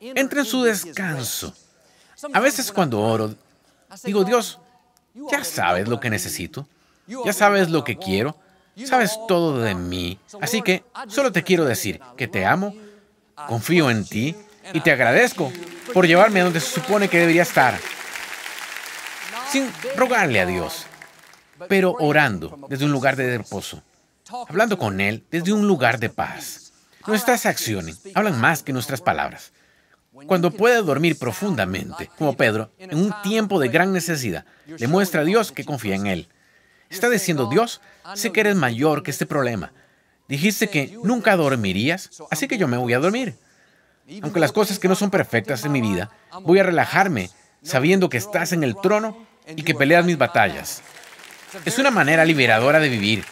Entre 0.00 0.40
en 0.40 0.46
su 0.46 0.62
descanso. 0.62 1.54
A 2.32 2.40
veces 2.40 2.70
cuando 2.70 3.00
oro, 3.00 3.34
Digo, 4.04 4.24
Dios, 4.24 4.58
ya 5.30 5.44
sabes 5.44 5.88
lo 5.88 6.00
que 6.00 6.10
necesito, 6.10 6.66
ya 7.06 7.32
sabes 7.32 7.70
lo 7.70 7.84
que 7.84 7.98
quiero, 7.98 8.36
sabes 8.86 9.18
todo 9.28 9.58
de 9.58 9.74
mí. 9.74 10.18
Así 10.40 10.62
que 10.62 10.84
solo 11.08 11.30
te 11.30 11.42
quiero 11.42 11.64
decir 11.64 12.00
que 12.16 12.26
te 12.26 12.46
amo, 12.46 12.74
confío 13.48 13.90
en 13.90 14.04
ti 14.04 14.36
y 14.72 14.80
te 14.80 14.92
agradezco 14.92 15.52
por 15.92 16.06
llevarme 16.06 16.40
a 16.40 16.44
donde 16.44 16.60
se 16.60 16.80
supone 16.80 17.08
que 17.08 17.18
debería 17.18 17.42
estar. 17.42 17.78
Sin 19.50 19.70
rogarle 19.96 20.40
a 20.40 20.46
Dios, 20.46 20.86
pero 21.68 21.94
orando 21.98 22.58
desde 22.68 22.84
un 22.84 22.92
lugar 22.92 23.16
de 23.16 23.38
reposo, 23.38 23.82
hablando 24.48 24.78
con 24.78 25.00
Él 25.00 25.24
desde 25.30 25.52
un 25.52 25.66
lugar 25.66 25.98
de 25.98 26.08
paz. 26.08 26.72
Nuestras 27.06 27.46
acciones 27.46 28.00
hablan 28.14 28.40
más 28.40 28.62
que 28.62 28.72
nuestras 28.72 29.00
palabras. 29.00 29.52
Cuando 30.26 30.50
puede 30.50 30.82
dormir 30.82 31.18
profundamente, 31.18 32.10
como 32.18 32.36
Pedro, 32.36 32.70
en 32.78 32.96
un 32.96 33.14
tiempo 33.22 33.58
de 33.58 33.68
gran 33.68 33.92
necesidad, 33.92 34.44
le 34.66 34.86
muestra 34.86 35.22
a 35.22 35.24
Dios 35.24 35.52
que 35.52 35.64
confía 35.64 35.96
en 35.96 36.06
Él. 36.06 36.28
Está 36.90 37.08
diciendo, 37.08 37.48
Dios, 37.48 37.80
sé 38.14 38.30
que 38.30 38.40
eres 38.40 38.54
mayor 38.54 39.02
que 39.02 39.10
este 39.10 39.26
problema. 39.26 39.72
Dijiste 40.28 40.68
que 40.68 40.96
nunca 41.02 41.36
dormirías, 41.36 42.10
así 42.30 42.48
que 42.48 42.58
yo 42.58 42.68
me 42.68 42.76
voy 42.76 42.92
a 42.94 42.98
dormir. 42.98 43.36
Aunque 44.22 44.40
las 44.40 44.52
cosas 44.52 44.78
que 44.78 44.88
no 44.88 44.94
son 44.94 45.10
perfectas 45.10 45.64
en 45.64 45.72
mi 45.72 45.80
vida, 45.80 46.10
voy 46.42 46.58
a 46.58 46.64
relajarme 46.64 47.30
sabiendo 47.62 48.08
que 48.08 48.16
estás 48.16 48.52
en 48.52 48.64
el 48.64 48.76
trono 48.76 49.26
y 49.46 49.62
que 49.62 49.74
peleas 49.74 50.04
mis 50.04 50.18
batallas. 50.18 50.82
Es 51.64 51.78
una 51.78 51.90
manera 51.90 52.24
liberadora 52.24 52.78
de 52.80 52.88
vivir. 52.88 53.24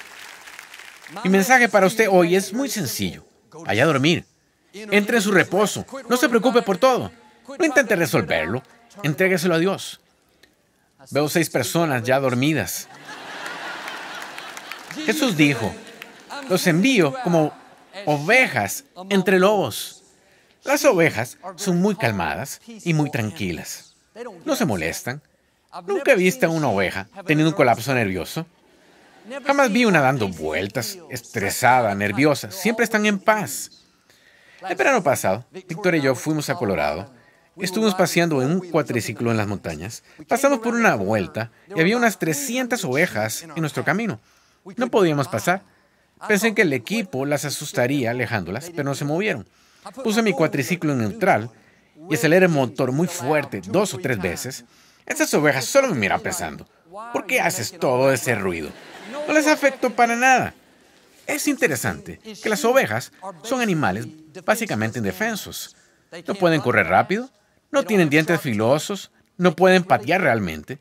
Mi 1.24 1.30
mensaje 1.30 1.68
para 1.68 1.86
usted 1.86 2.08
hoy 2.10 2.36
es 2.36 2.52
muy 2.52 2.68
sencillo. 2.68 3.24
Vaya 3.66 3.82
a 3.82 3.86
dormir. 3.86 4.24
Entre 4.72 5.16
en 5.16 5.22
su 5.22 5.32
reposo. 5.32 5.84
No 6.08 6.16
se 6.16 6.28
preocupe 6.28 6.62
por 6.62 6.78
todo. 6.78 7.10
No 7.58 7.64
intente 7.64 7.96
resolverlo. 7.96 8.62
Entrégueselo 9.02 9.54
a 9.54 9.58
Dios. 9.58 10.00
Veo 11.10 11.28
seis 11.28 11.50
personas 11.50 12.02
ya 12.02 12.20
dormidas. 12.20 12.88
Jesús 15.06 15.36
dijo, 15.36 15.74
los 16.50 16.66
envío 16.66 17.14
como 17.22 17.52
ovejas 18.04 18.84
entre 19.08 19.38
lobos. 19.38 20.02
Las 20.64 20.84
ovejas 20.84 21.38
son 21.56 21.80
muy 21.80 21.94
calmadas 21.94 22.60
y 22.66 22.92
muy 22.92 23.10
tranquilas. 23.10 23.94
No 24.44 24.56
se 24.56 24.66
molestan. 24.66 25.22
Nunca 25.86 26.12
he 26.12 26.16
visto 26.16 26.46
a 26.46 26.50
una 26.50 26.68
oveja 26.68 27.08
teniendo 27.24 27.50
un 27.50 27.56
colapso 27.56 27.94
nervioso. 27.94 28.46
Jamás 29.46 29.70
vi 29.70 29.84
una 29.84 30.00
dando 30.00 30.28
vueltas, 30.28 30.98
estresada, 31.08 31.94
nerviosa. 31.94 32.50
Siempre 32.50 32.84
están 32.84 33.06
en 33.06 33.20
paz. 33.20 33.70
El 34.68 34.74
verano 34.74 35.02
pasado, 35.02 35.46
Víctor 35.52 35.94
y 35.94 36.00
yo 36.00 36.14
fuimos 36.14 36.50
a 36.50 36.56
Colorado. 36.56 37.10
Estuvimos 37.56 37.94
paseando 37.94 38.42
en 38.42 38.50
un 38.50 38.70
cuatriciclo 38.70 39.30
en 39.30 39.36
las 39.36 39.46
montañas. 39.46 40.02
Pasamos 40.26 40.58
por 40.58 40.74
una 40.74 40.94
vuelta 40.96 41.50
y 41.74 41.80
había 41.80 41.96
unas 41.96 42.18
300 42.18 42.84
ovejas 42.84 43.42
en 43.42 43.60
nuestro 43.60 43.84
camino. 43.84 44.18
No 44.76 44.88
podíamos 44.90 45.28
pasar. 45.28 45.62
Pensé 46.28 46.54
que 46.54 46.62
el 46.62 46.72
equipo 46.72 47.24
las 47.26 47.44
asustaría 47.44 48.10
alejándolas, 48.10 48.70
pero 48.70 48.84
no 48.84 48.94
se 48.94 49.04
movieron. 49.04 49.46
Puse 50.04 50.22
mi 50.22 50.32
cuatriciclo 50.32 50.92
en 50.92 50.98
neutral 50.98 51.50
y 52.08 52.14
aceleré 52.14 52.46
el 52.46 52.52
motor 52.52 52.92
muy 52.92 53.06
fuerte 53.06 53.62
dos 53.66 53.94
o 53.94 53.98
tres 53.98 54.20
veces. 54.20 54.64
Estas 55.06 55.32
ovejas 55.34 55.64
solo 55.64 55.88
me 55.88 55.94
miran 55.94 56.20
pensando, 56.20 56.68
¿por 57.12 57.26
qué 57.26 57.40
haces 57.40 57.72
todo 57.78 58.12
ese 58.12 58.34
ruido? 58.34 58.70
No 59.26 59.32
les 59.32 59.46
afectó 59.46 59.90
para 59.90 60.16
nada. 60.16 60.54
Es 61.26 61.48
interesante 61.48 62.18
que 62.42 62.48
las 62.48 62.64
ovejas 62.64 63.12
son 63.42 63.60
animales 63.60 64.06
básicamente 64.44 64.98
indefensos. 64.98 65.76
No 66.26 66.34
pueden 66.34 66.60
correr 66.60 66.86
rápido, 66.88 67.30
no 67.70 67.84
tienen 67.84 68.10
dientes 68.10 68.40
filosos, 68.40 69.10
no 69.36 69.54
pueden 69.54 69.84
patear 69.84 70.20
realmente. 70.20 70.78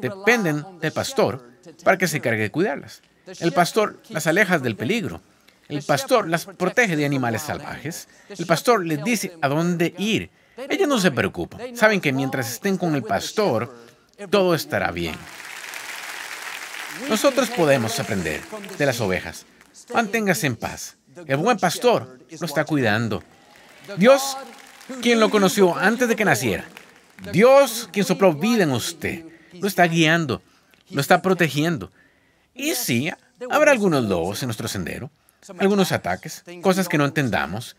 Dependen 0.00 0.64
del 0.80 0.92
pastor 0.92 1.44
para 1.84 1.98
que 1.98 2.08
se 2.08 2.18
encargue 2.18 2.42
de 2.42 2.50
cuidarlas. 2.50 3.02
El 3.40 3.52
pastor 3.52 4.00
las 4.08 4.26
aleja 4.26 4.58
del 4.58 4.76
peligro. 4.76 5.20
El 5.68 5.82
pastor 5.82 6.28
las 6.28 6.46
protege 6.46 6.96
de 6.96 7.04
animales 7.04 7.42
salvajes. 7.42 8.08
El 8.30 8.46
pastor 8.46 8.84
les 8.84 9.02
dice 9.04 9.36
a 9.42 9.48
dónde 9.48 9.94
ir. 9.98 10.30
Ellas 10.68 10.88
no 10.88 10.98
se 10.98 11.10
preocupan. 11.10 11.76
Saben 11.76 12.00
que 12.00 12.12
mientras 12.12 12.50
estén 12.52 12.78
con 12.78 12.94
el 12.94 13.02
pastor, 13.02 13.74
todo 14.30 14.54
estará 14.54 14.90
bien. 14.90 15.14
Nosotros 17.08 17.50
podemos 17.50 18.00
aprender 18.00 18.40
de 18.76 18.86
las 18.86 19.00
ovejas. 19.00 19.46
Manténgase 19.92 20.46
en 20.46 20.56
paz. 20.56 20.96
El 21.26 21.36
buen 21.36 21.58
pastor 21.58 22.18
lo 22.40 22.46
está 22.46 22.64
cuidando. 22.64 23.22
Dios, 23.96 24.36
quien 25.00 25.20
lo 25.20 25.30
conoció 25.30 25.76
antes 25.76 26.08
de 26.08 26.16
que 26.16 26.24
naciera. 26.24 26.64
Dios, 27.32 27.88
quien 27.92 28.04
sopló 28.04 28.32
vida 28.32 28.64
en 28.64 28.72
usted. 28.72 29.24
Lo 29.52 29.68
está 29.68 29.84
guiando. 29.84 30.42
Lo 30.90 31.00
está 31.00 31.20
protegiendo. 31.22 31.92
Y 32.58 32.74
sí, 32.74 33.10
habrá 33.50 33.70
algunos 33.70 34.04
lobos 34.04 34.42
en 34.42 34.48
nuestro 34.48 34.68
sendero, 34.68 35.10
algunos 35.58 35.92
ataques, 35.92 36.44
cosas 36.60 36.88
que 36.88 36.98
no 36.98 37.06
entendamos. 37.06 37.76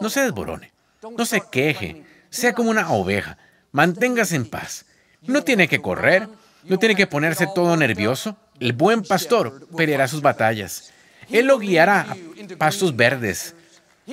No 0.00 0.10
se 0.10 0.20
desborone, 0.20 0.72
no 1.16 1.24
se 1.24 1.40
queje, 1.50 2.04
sea 2.28 2.52
como 2.52 2.70
una 2.70 2.90
oveja, 2.90 3.38
manténgase 3.72 4.36
en 4.36 4.50
paz. 4.50 4.84
No 5.22 5.44
tiene 5.44 5.68
que 5.68 5.80
correr, 5.80 6.28
no 6.64 6.78
tiene 6.78 6.96
que 6.96 7.06
ponerse 7.06 7.46
todo 7.54 7.76
nervioso. 7.76 8.36
El 8.58 8.72
buen 8.72 9.02
pastor 9.02 9.66
peleará 9.76 10.08
sus 10.08 10.20
batallas. 10.20 10.92
Él 11.30 11.46
lo 11.46 11.58
guiará 11.58 12.00
a 12.00 12.16
pastos 12.58 12.94
verdes, 12.94 13.54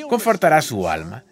confortará 0.10 0.62
su 0.62 0.88
alma. 0.88 1.24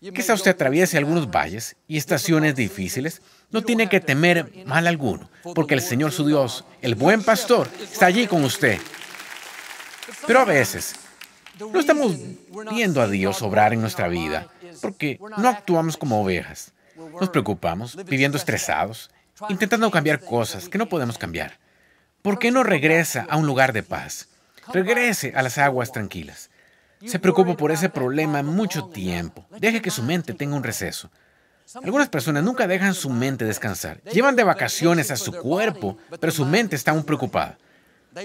Quizá 0.00 0.34
usted 0.34 0.52
atraviese 0.52 0.96
algunos 0.96 1.30
valles 1.30 1.76
y 1.86 1.96
estaciones 1.96 2.54
difíciles, 2.54 3.20
no 3.50 3.62
tiene 3.62 3.88
que 3.88 4.00
temer 4.00 4.52
mal 4.66 4.86
alguno, 4.86 5.30
porque 5.54 5.74
el 5.74 5.80
Señor 5.80 6.12
su 6.12 6.26
Dios, 6.26 6.64
el 6.82 6.94
buen 6.94 7.22
pastor, 7.22 7.68
está 7.80 8.06
allí 8.06 8.26
con 8.26 8.44
usted. 8.44 8.78
Pero 10.26 10.40
a 10.40 10.44
veces 10.44 10.94
no 11.58 11.80
estamos 11.80 12.16
viendo 12.70 13.00
a 13.00 13.08
Dios 13.08 13.42
obrar 13.42 13.72
en 13.72 13.80
nuestra 13.80 14.08
vida 14.08 14.48
porque 14.80 15.18
no 15.36 15.48
actuamos 15.48 15.96
como 15.96 16.22
ovejas. 16.22 16.72
Nos 17.20 17.30
preocupamos, 17.30 17.96
viviendo 18.04 18.36
estresados, 18.36 19.10
intentando 19.48 19.90
cambiar 19.90 20.20
cosas 20.20 20.68
que 20.68 20.78
no 20.78 20.88
podemos 20.88 21.18
cambiar. 21.18 21.58
¿Por 22.22 22.38
qué 22.38 22.50
no 22.50 22.62
regresa 22.62 23.26
a 23.28 23.36
un 23.36 23.46
lugar 23.46 23.72
de 23.72 23.82
paz? 23.82 24.28
Regrese 24.72 25.32
a 25.34 25.42
las 25.42 25.58
aguas 25.58 25.92
tranquilas. 25.92 26.50
Se 27.04 27.18
preocupa 27.18 27.56
por 27.56 27.70
ese 27.70 27.88
problema 27.88 28.42
mucho 28.42 28.86
tiempo. 28.86 29.46
Deje 29.58 29.80
que 29.80 29.90
su 29.90 30.02
mente 30.02 30.34
tenga 30.34 30.56
un 30.56 30.64
receso. 30.64 31.10
Algunas 31.74 32.08
personas 32.08 32.42
nunca 32.42 32.66
dejan 32.66 32.94
su 32.94 33.10
mente 33.10 33.44
descansar. 33.44 34.00
Llevan 34.04 34.36
de 34.36 34.44
vacaciones 34.44 35.10
a 35.10 35.16
su 35.16 35.32
cuerpo, 35.32 35.98
pero 36.18 36.32
su 36.32 36.46
mente 36.46 36.76
está 36.76 36.92
aún 36.92 37.04
preocupada. 37.04 37.58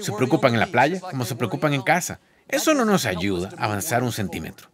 Se 0.01 0.13
preocupan 0.13 0.53
en 0.53 0.59
la 0.59 0.67
playa 0.67 0.99
como 1.01 1.25
se 1.25 1.35
preocupan 1.35 1.73
en 1.73 1.81
casa. 1.81 2.19
Eso 2.47 2.73
no 2.73 2.85
nos 2.85 3.05
ayuda 3.05 3.49
a 3.57 3.65
avanzar 3.65 4.03
un 4.03 4.11
centímetro. 4.11 4.69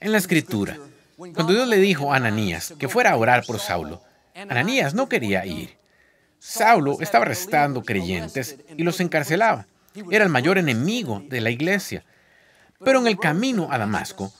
En 0.00 0.12
la 0.12 0.18
escritura, 0.18 0.76
cuando 1.16 1.52
Dios 1.52 1.68
le 1.68 1.78
dijo 1.78 2.12
a 2.12 2.16
Ananías 2.16 2.74
que 2.78 2.88
fuera 2.88 3.12
a 3.12 3.16
orar 3.16 3.44
por 3.46 3.58
Saulo, 3.58 4.02
Ananías 4.34 4.94
no 4.94 5.08
quería 5.08 5.46
ir. 5.46 5.76
Saulo 6.38 6.98
estaba 7.00 7.24
arrestando 7.24 7.82
creyentes 7.82 8.56
y 8.76 8.82
los 8.82 9.00
encarcelaba. 9.00 9.66
Era 10.10 10.24
el 10.24 10.30
mayor 10.30 10.58
enemigo 10.58 11.22
de 11.28 11.40
la 11.40 11.50
iglesia. 11.50 12.04
Pero 12.84 12.98
en 12.98 13.06
el 13.06 13.18
camino 13.18 13.68
a 13.70 13.78
Damasco, 13.78 14.32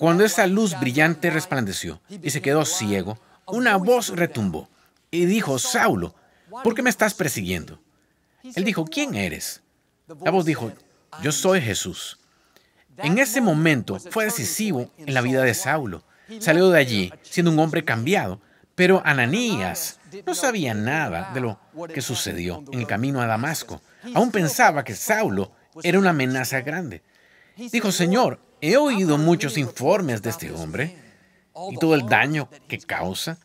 cuando 0.00 0.24
esa 0.24 0.46
luz 0.46 0.80
brillante 0.80 1.28
resplandeció 1.28 2.00
y 2.08 2.30
se 2.30 2.40
quedó 2.40 2.64
ciego, 2.64 3.18
una 3.46 3.76
voz 3.76 4.08
retumbó 4.16 4.70
y 5.10 5.26
dijo, 5.26 5.58
Saulo, 5.58 6.14
¿por 6.64 6.74
qué 6.74 6.80
me 6.80 6.88
estás 6.88 7.12
persiguiendo? 7.12 7.78
Él 8.42 8.64
dijo, 8.64 8.86
¿quién 8.86 9.14
eres? 9.14 9.60
La 10.24 10.30
voz 10.30 10.46
dijo, 10.46 10.72
yo 11.22 11.32
soy 11.32 11.60
Jesús. 11.60 12.18
En 12.96 13.18
ese 13.18 13.42
momento 13.42 13.98
fue 13.98 14.24
decisivo 14.24 14.90
en 14.96 15.12
la 15.12 15.20
vida 15.20 15.42
de 15.42 15.52
Saulo. 15.52 16.02
Salió 16.38 16.70
de 16.70 16.78
allí 16.78 17.12
siendo 17.20 17.52
un 17.52 17.58
hombre 17.58 17.84
cambiado, 17.84 18.40
pero 18.74 19.02
Ananías 19.04 20.00
no 20.26 20.34
sabía 20.34 20.72
nada 20.72 21.30
de 21.34 21.40
lo 21.40 21.60
que 21.92 22.00
sucedió 22.00 22.64
en 22.72 22.80
el 22.80 22.86
camino 22.86 23.20
a 23.20 23.26
Damasco. 23.26 23.82
Aún 24.14 24.30
pensaba 24.30 24.82
que 24.82 24.94
Saulo 24.94 25.52
era 25.82 25.98
una 25.98 26.10
amenaza 26.10 26.62
grande. 26.62 27.02
Dijo, 27.54 27.92
Señor, 27.92 28.40
He 28.62 28.76
oído 28.76 29.16
muchos 29.16 29.56
informes 29.56 30.22
de 30.22 30.30
este 30.30 30.52
hombre 30.52 30.96
y 31.70 31.76
todo 31.76 31.94
el 31.94 32.06
daño 32.06 32.48
que 32.68 32.78
causa. 32.78 33.38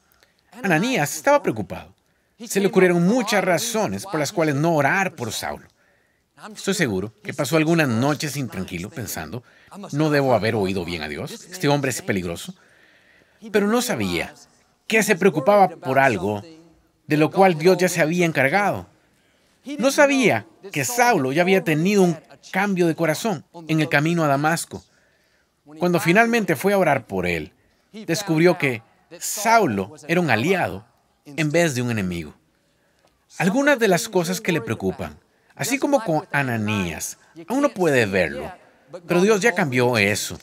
Ananías 0.63 1.15
estaba 1.15 1.41
preocupado. 1.41 1.93
Se 2.45 2.59
le 2.59 2.67
ocurrieron 2.67 3.05
muchas 3.07 3.43
razones 3.43 4.03
por 4.03 4.19
las 4.19 4.31
cuales 4.31 4.55
no 4.55 4.75
orar 4.75 5.15
por 5.15 5.31
Saulo. 5.31 5.67
Estoy 6.53 6.73
seguro 6.73 7.13
que 7.23 7.33
pasó 7.33 7.55
algunas 7.55 7.87
noches 7.87 8.35
intranquilo 8.35 8.89
pensando, 8.89 9.41
no 9.93 10.09
debo 10.09 10.33
haber 10.33 10.55
oído 10.55 10.83
bien 10.83 11.01
a 11.01 11.07
Dios, 11.07 11.31
este 11.31 11.69
hombre 11.69 11.91
es 11.91 12.01
peligroso. 12.01 12.53
Pero 13.51 13.67
no 13.67 13.81
sabía 13.81 14.33
que 14.85 15.01
se 15.01 15.15
preocupaba 15.15 15.69
por 15.69 15.97
algo 15.97 16.43
de 17.07 17.17
lo 17.17 17.31
cual 17.31 17.57
Dios 17.57 17.77
ya 17.77 17.87
se 17.87 18.01
había 18.01 18.25
encargado. 18.25 18.87
No 19.79 19.91
sabía 19.91 20.45
que 20.73 20.83
Saulo 20.83 21.31
ya 21.31 21.41
había 21.41 21.63
tenido 21.63 22.03
un 22.03 22.17
cambio 22.51 22.87
de 22.87 22.95
corazón 22.95 23.45
en 23.67 23.79
el 23.79 23.87
camino 23.87 24.23
a 24.23 24.27
Damasco. 24.27 24.83
Cuando 25.65 25.99
finalmente 25.99 26.55
fue 26.55 26.73
a 26.73 26.77
orar 26.77 27.07
por 27.07 27.25
él, 27.25 27.51
descubrió 27.91 28.57
que 28.57 28.83
Saulo 29.19 29.95
era 30.07 30.21
un 30.21 30.29
aliado 30.29 30.85
en 31.25 31.51
vez 31.51 31.73
de 31.73 31.81
un 31.81 31.89
enemigo. 31.89 32.35
Algunas 33.37 33.79
de 33.79 33.87
las 33.87 34.07
cosas 34.07 34.39
que 34.39 34.51
le 34.51 34.61
preocupan, 34.61 35.17
así 35.55 35.79
como 35.79 36.03
con 36.03 36.27
Ananías, 36.31 37.17
aún 37.47 37.61
no 37.61 37.69
puede 37.69 38.05
verlo, 38.05 38.51
pero 39.07 39.21
Dios 39.21 39.41
ya 39.41 39.53
cambió 39.53 39.97
eso. 39.97 40.37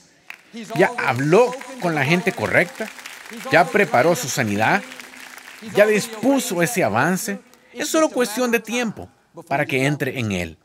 Ya 0.77 0.91
habló 0.99 1.51
con 1.81 1.95
la 1.95 2.05
gente 2.05 2.33
correcta, 2.33 2.91
ya 3.51 3.65
preparó 3.65 4.15
su 4.15 4.29
sanidad, 4.29 4.83
ya 5.75 5.87
dispuso 5.87 6.63
ese 6.63 6.85
avance. 6.85 7.39
Es 7.73 7.89
solo 7.89 8.11
cuestión 8.11 8.51
de 8.51 8.61
tiempo 8.61 9.09
para 9.49 9.65
que 9.65 9.87
entre 9.87 10.19
en 10.19 10.33
él. 10.33 10.59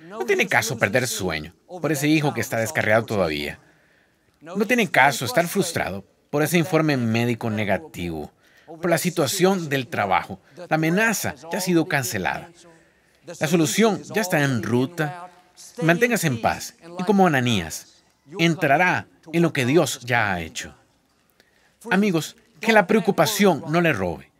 No 0.00 0.24
tiene 0.24 0.48
caso 0.48 0.78
perder 0.78 1.06
sueño 1.06 1.54
por 1.66 1.92
ese 1.92 2.08
hijo 2.08 2.34
que 2.34 2.40
está 2.40 2.56
descarriado 2.56 3.04
todavía. 3.04 3.60
No 4.40 4.66
tiene 4.66 4.90
caso 4.90 5.26
estar 5.26 5.46
frustrado 5.46 6.02
por 6.30 6.42
ese 6.42 6.56
informe 6.56 6.96
médico 6.96 7.50
negativo, 7.50 8.32
por 8.66 8.88
la 8.88 8.96
situación 8.96 9.68
del 9.68 9.88
trabajo. 9.88 10.40
La 10.56 10.76
amenaza 10.76 11.34
ya 11.52 11.58
ha 11.58 11.60
sido 11.60 11.86
cancelada. 11.86 12.50
La 13.38 13.46
solución 13.46 14.02
ya 14.14 14.22
está 14.22 14.42
en 14.42 14.62
ruta. 14.62 15.28
Manténgase 15.82 16.26
en 16.26 16.40
paz 16.40 16.74
y 16.98 17.02
como 17.04 17.26
Ananías, 17.26 18.02
entrará 18.38 19.06
en 19.30 19.42
lo 19.42 19.52
que 19.52 19.66
Dios 19.66 20.00
ya 20.04 20.32
ha 20.32 20.40
hecho. 20.40 20.74
Amigos, 21.90 22.36
que 22.60 22.72
la 22.72 22.86
preocupación 22.86 23.64
no 23.68 23.82
le 23.82 23.92
robe. 23.92 24.30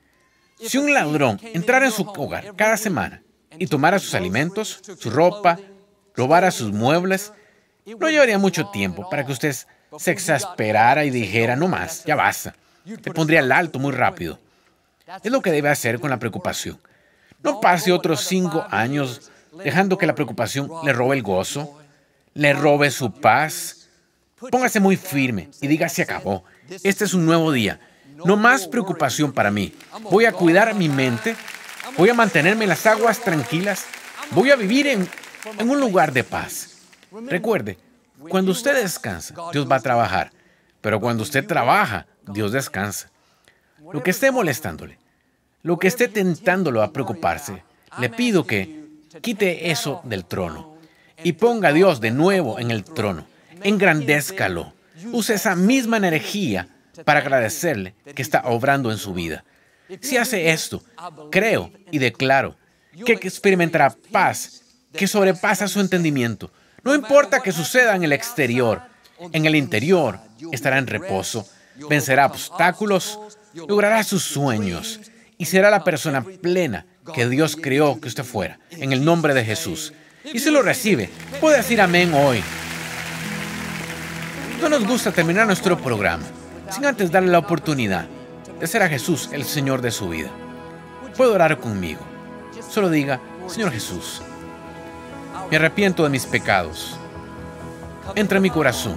Si 0.59 0.79
un 0.79 0.95
ladrón 0.95 1.39
entrara 1.43 1.87
en 1.87 1.93
su 1.93 2.03
hogar 2.03 2.55
cada 2.57 2.79
semana 2.79 3.23
y 3.59 3.67
tomara 3.67 3.99
sus 3.99 4.15
alimentos, 4.15 4.81
su 4.99 5.11
ropa 5.11 5.59
robara 6.15 6.51
sus 6.51 6.73
muebles, 6.73 7.35
no 7.85 8.09
llevaría 8.09 8.39
mucho 8.39 8.71
tiempo 8.71 9.09
para 9.11 9.27
que 9.27 9.33
usted 9.33 9.55
se 9.99 10.11
exasperara 10.11 11.05
y 11.05 11.11
dijera, 11.11 11.57
no 11.57 11.69
más, 11.69 12.05
ya 12.05 12.17
basta. 12.17 12.55
Te 13.03 13.13
pondría 13.13 13.41
al 13.41 13.53
alto 13.53 13.79
muy 13.79 13.93
rápido. 13.93 14.39
Es 15.23 15.31
lo 15.31 15.43
que 15.43 15.51
debe 15.51 15.69
hacer 15.69 16.01
con 16.01 16.11
la 16.11 16.19
preocupación. 16.19 16.79
No 17.43 17.61
pase 17.61 17.93
otros 17.93 18.21
cinco 18.21 18.67
años 18.71 19.31
dejando 19.65 19.99
que 19.99 20.07
la 20.07 20.15
preocupación 20.15 20.71
le 20.85 20.93
robe 20.93 21.17
el 21.17 21.23
gozo, 21.23 21.79
le 22.35 22.53
robe 22.53 22.91
su 22.91 23.13
paz. 23.13 23.89
Póngase 24.51 24.81
muy 24.81 24.97
firme 24.97 25.49
y 25.61 25.67
diga, 25.67 25.89
se 25.89 26.03
acabó. 26.03 26.45
Este 26.69 27.05
es 27.05 27.15
un 27.15 27.27
nuevo 27.27 27.53
día. 27.53 27.81
No 28.25 28.37
más 28.37 28.69
preocupación 28.69 29.33
para 29.33 29.51
mí. 29.51 29.75
Voy 30.11 30.27
a 30.27 30.33
cuidar 30.33 30.75
mi 30.75 30.89
mente. 30.89 31.35
Voy 31.97 32.09
a 32.11 32.15
mantenerme 32.15 32.65
en 32.65 32.71
las 32.71 32.87
aguas 32.87 33.21
tranquilas. 33.21 33.85
Voy 34.31 34.51
a 34.51 34.57
vivir 34.57 34.87
en, 34.87 35.09
en 35.59 35.71
un 35.71 35.81
lugar 35.81 36.13
de 36.13 36.23
paz. 36.23 36.77
Recuerde, 37.27 37.79
cuando 38.29 38.53
usted 38.53 38.83
descansa, 38.83 39.35
Dios 39.53 39.71
va 39.71 39.77
a 39.77 39.81
trabajar. 39.81 40.33
Pero 40.81 41.01
cuando 41.01 41.23
usted 41.23 41.47
trabaja, 41.47 42.07
Dios 42.27 42.53
descansa. 42.53 43.11
Lo 43.93 44.03
que 44.03 44.11
esté 44.11 44.31
molestándole, 44.31 44.99
lo 45.63 45.79
que 45.79 45.89
esté 45.89 46.09
tentándolo 46.09 46.83
a 46.83 46.93
preocuparse, 46.93 47.63
le 47.99 48.09
pido 48.09 48.47
que 48.47 48.85
quite 49.21 49.71
eso 49.71 50.01
del 50.05 50.25
trono 50.25 50.77
y 51.23 51.33
ponga 51.33 51.69
a 51.69 51.73
Dios 51.73 52.01
de 52.01 52.11
nuevo 52.11 52.59
en 52.59 52.71
el 52.71 52.85
trono. 52.85 53.27
Engrandézcalo. 53.63 54.73
Use 55.13 55.35
esa 55.35 55.57
misma 55.57 55.97
energía 55.97 56.69
para 57.05 57.21
agradecerle 57.21 57.95
que 58.15 58.23
está 58.23 58.43
obrando 58.45 58.91
en 58.91 58.99
su 58.99 59.15
vida. 59.15 59.45
Si 60.01 60.17
hace 60.17 60.51
esto, 60.51 60.83
creo 61.31 61.73
y 61.91 61.99
declaro 61.99 62.57
que 63.05 63.13
experimentará 63.13 63.95
paz 64.13 64.63
que 64.93 65.07
sobrepasa 65.07 65.69
su 65.69 65.81
entendimiento. 65.81 66.51
No 66.83 66.95
importa 66.95 67.41
que 67.41 67.53
suceda 67.53 67.95
en 67.95 68.05
el 68.05 68.13
exterior, 68.13 68.83
en 69.33 69.47
el 69.47 69.55
interior 69.55 70.19
estará 70.53 70.79
en 70.79 70.87
reposo, 70.87 71.47
vencerá 71.89 72.27
obstáculos, 72.27 73.19
logrará 73.55 74.03
sus 74.03 74.23
sueños 74.23 75.01
y 75.37 75.47
será 75.47 75.71
la 75.71 75.85
persona 75.85 76.23
plena 76.23 76.87
que 77.15 77.29
Dios 77.29 77.57
creó 77.57 78.01
que 78.01 78.09
usted 78.09 78.25
fuera, 78.25 78.59
en 78.71 78.93
el 78.93 79.05
nombre 79.05 79.35
de 79.35 79.45
Jesús. 79.45 79.93
Y 80.25 80.39
si 80.39 80.51
lo 80.51 80.63
recibe, 80.63 81.11
puede 81.41 81.59
decir 81.59 81.81
amén 81.81 82.13
hoy. 82.15 82.43
No 84.61 84.69
nos 84.69 84.87
gusta 84.87 85.11
terminar 85.11 85.47
nuestro 85.47 85.79
programa 85.79 86.25
sin 86.71 86.85
antes 86.85 87.11
darle 87.11 87.31
la 87.31 87.39
oportunidad 87.39 88.07
de 88.59 88.67
ser 88.67 88.83
a 88.83 88.89
Jesús 88.89 89.31
el 89.33 89.45
Señor 89.45 89.81
de 89.81 89.91
su 89.91 90.09
vida. 90.09 90.31
Puede 91.17 91.33
orar 91.33 91.59
conmigo. 91.59 92.01
Solo 92.69 92.91
diga, 92.91 93.21
Señor 93.49 93.73
Jesús, 93.73 94.23
me 95.51 95.57
arrepiento 95.57 96.05
de 96.05 96.11
mis 96.11 96.27
pecados. 96.27 96.97
Entra 98.15 98.37
en 98.37 98.43
mi 98.43 98.51
corazón. 98.51 98.97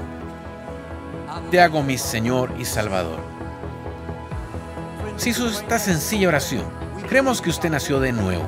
Te 1.50 1.60
hago 1.60 1.82
mi 1.82 1.98
Señor 1.98 2.54
y 2.60 2.66
Salvador. 2.66 3.20
Si 5.18 5.32
hizo 5.32 5.48
esta 5.48 5.80
sencilla 5.80 6.28
oración, 6.28 6.64
creemos 7.08 7.42
que 7.42 7.50
usted 7.50 7.70
nació 7.70 8.00
de 8.00 8.12
nuevo. 8.12 8.44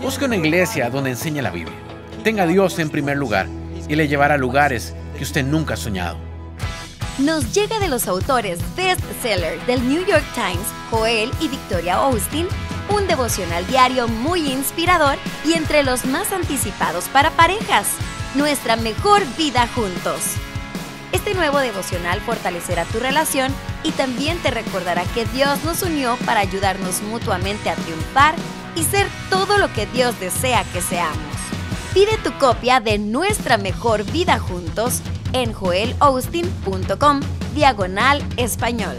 Busque 0.00 0.24
una 0.24 0.36
iglesia 0.36 0.88
donde 0.88 1.10
enseñe 1.10 1.42
la 1.42 1.50
Biblia. 1.50 1.76
Tenga 2.24 2.44
a 2.44 2.46
Dios 2.46 2.78
en 2.78 2.90
primer 2.90 3.18
lugar 3.18 3.46
y 3.88 3.96
le 3.96 4.08
llevará 4.08 4.34
a 4.34 4.38
lugares 4.38 4.94
que 5.16 5.24
usted 5.24 5.44
nunca 5.44 5.74
ha 5.74 5.76
soñado. 5.76 6.16
Nos 7.18 7.52
llega 7.52 7.78
de 7.78 7.88
los 7.88 8.08
autores 8.08 8.60
bestseller 8.74 9.60
del 9.66 9.86
New 9.86 10.04
York 10.06 10.24
Times, 10.34 10.66
Joel 10.90 11.30
y 11.40 11.48
Victoria 11.48 11.96
Austin, 11.96 12.46
un 12.88 13.06
devocional 13.06 13.66
diario 13.66 14.08
muy 14.08 14.50
inspirador 14.50 15.16
y 15.44 15.54
entre 15.54 15.82
los 15.82 16.04
más 16.04 16.32
anticipados 16.32 17.04
para 17.08 17.30
parejas. 17.30 17.86
Nuestra 18.34 18.76
mejor 18.76 19.22
vida 19.36 19.68
juntos. 19.74 20.20
Este 21.12 21.34
nuevo 21.34 21.58
devocional 21.58 22.20
fortalecerá 22.20 22.84
tu 22.86 22.98
relación 22.98 23.52
y 23.84 23.92
también 23.92 24.38
te 24.38 24.50
recordará 24.50 25.04
que 25.14 25.26
Dios 25.26 25.62
nos 25.64 25.82
unió 25.82 26.16
para 26.24 26.40
ayudarnos 26.40 27.02
mutuamente 27.02 27.68
a 27.68 27.74
triunfar 27.74 28.34
y 28.74 28.82
ser 28.84 29.06
todo 29.28 29.58
lo 29.58 29.72
que 29.72 29.86
Dios 29.86 30.18
desea 30.18 30.64
que 30.72 30.80
seamos. 30.80 31.18
Pide 31.92 32.16
tu 32.24 32.32
copia 32.38 32.80
de 32.80 32.98
Nuestra 32.98 33.58
Mejor 33.58 34.04
Vida 34.04 34.38
Juntos 34.38 35.02
en 35.34 35.52
joelaustin.com 35.52 37.20
diagonal 37.54 38.24
español. 38.38 38.96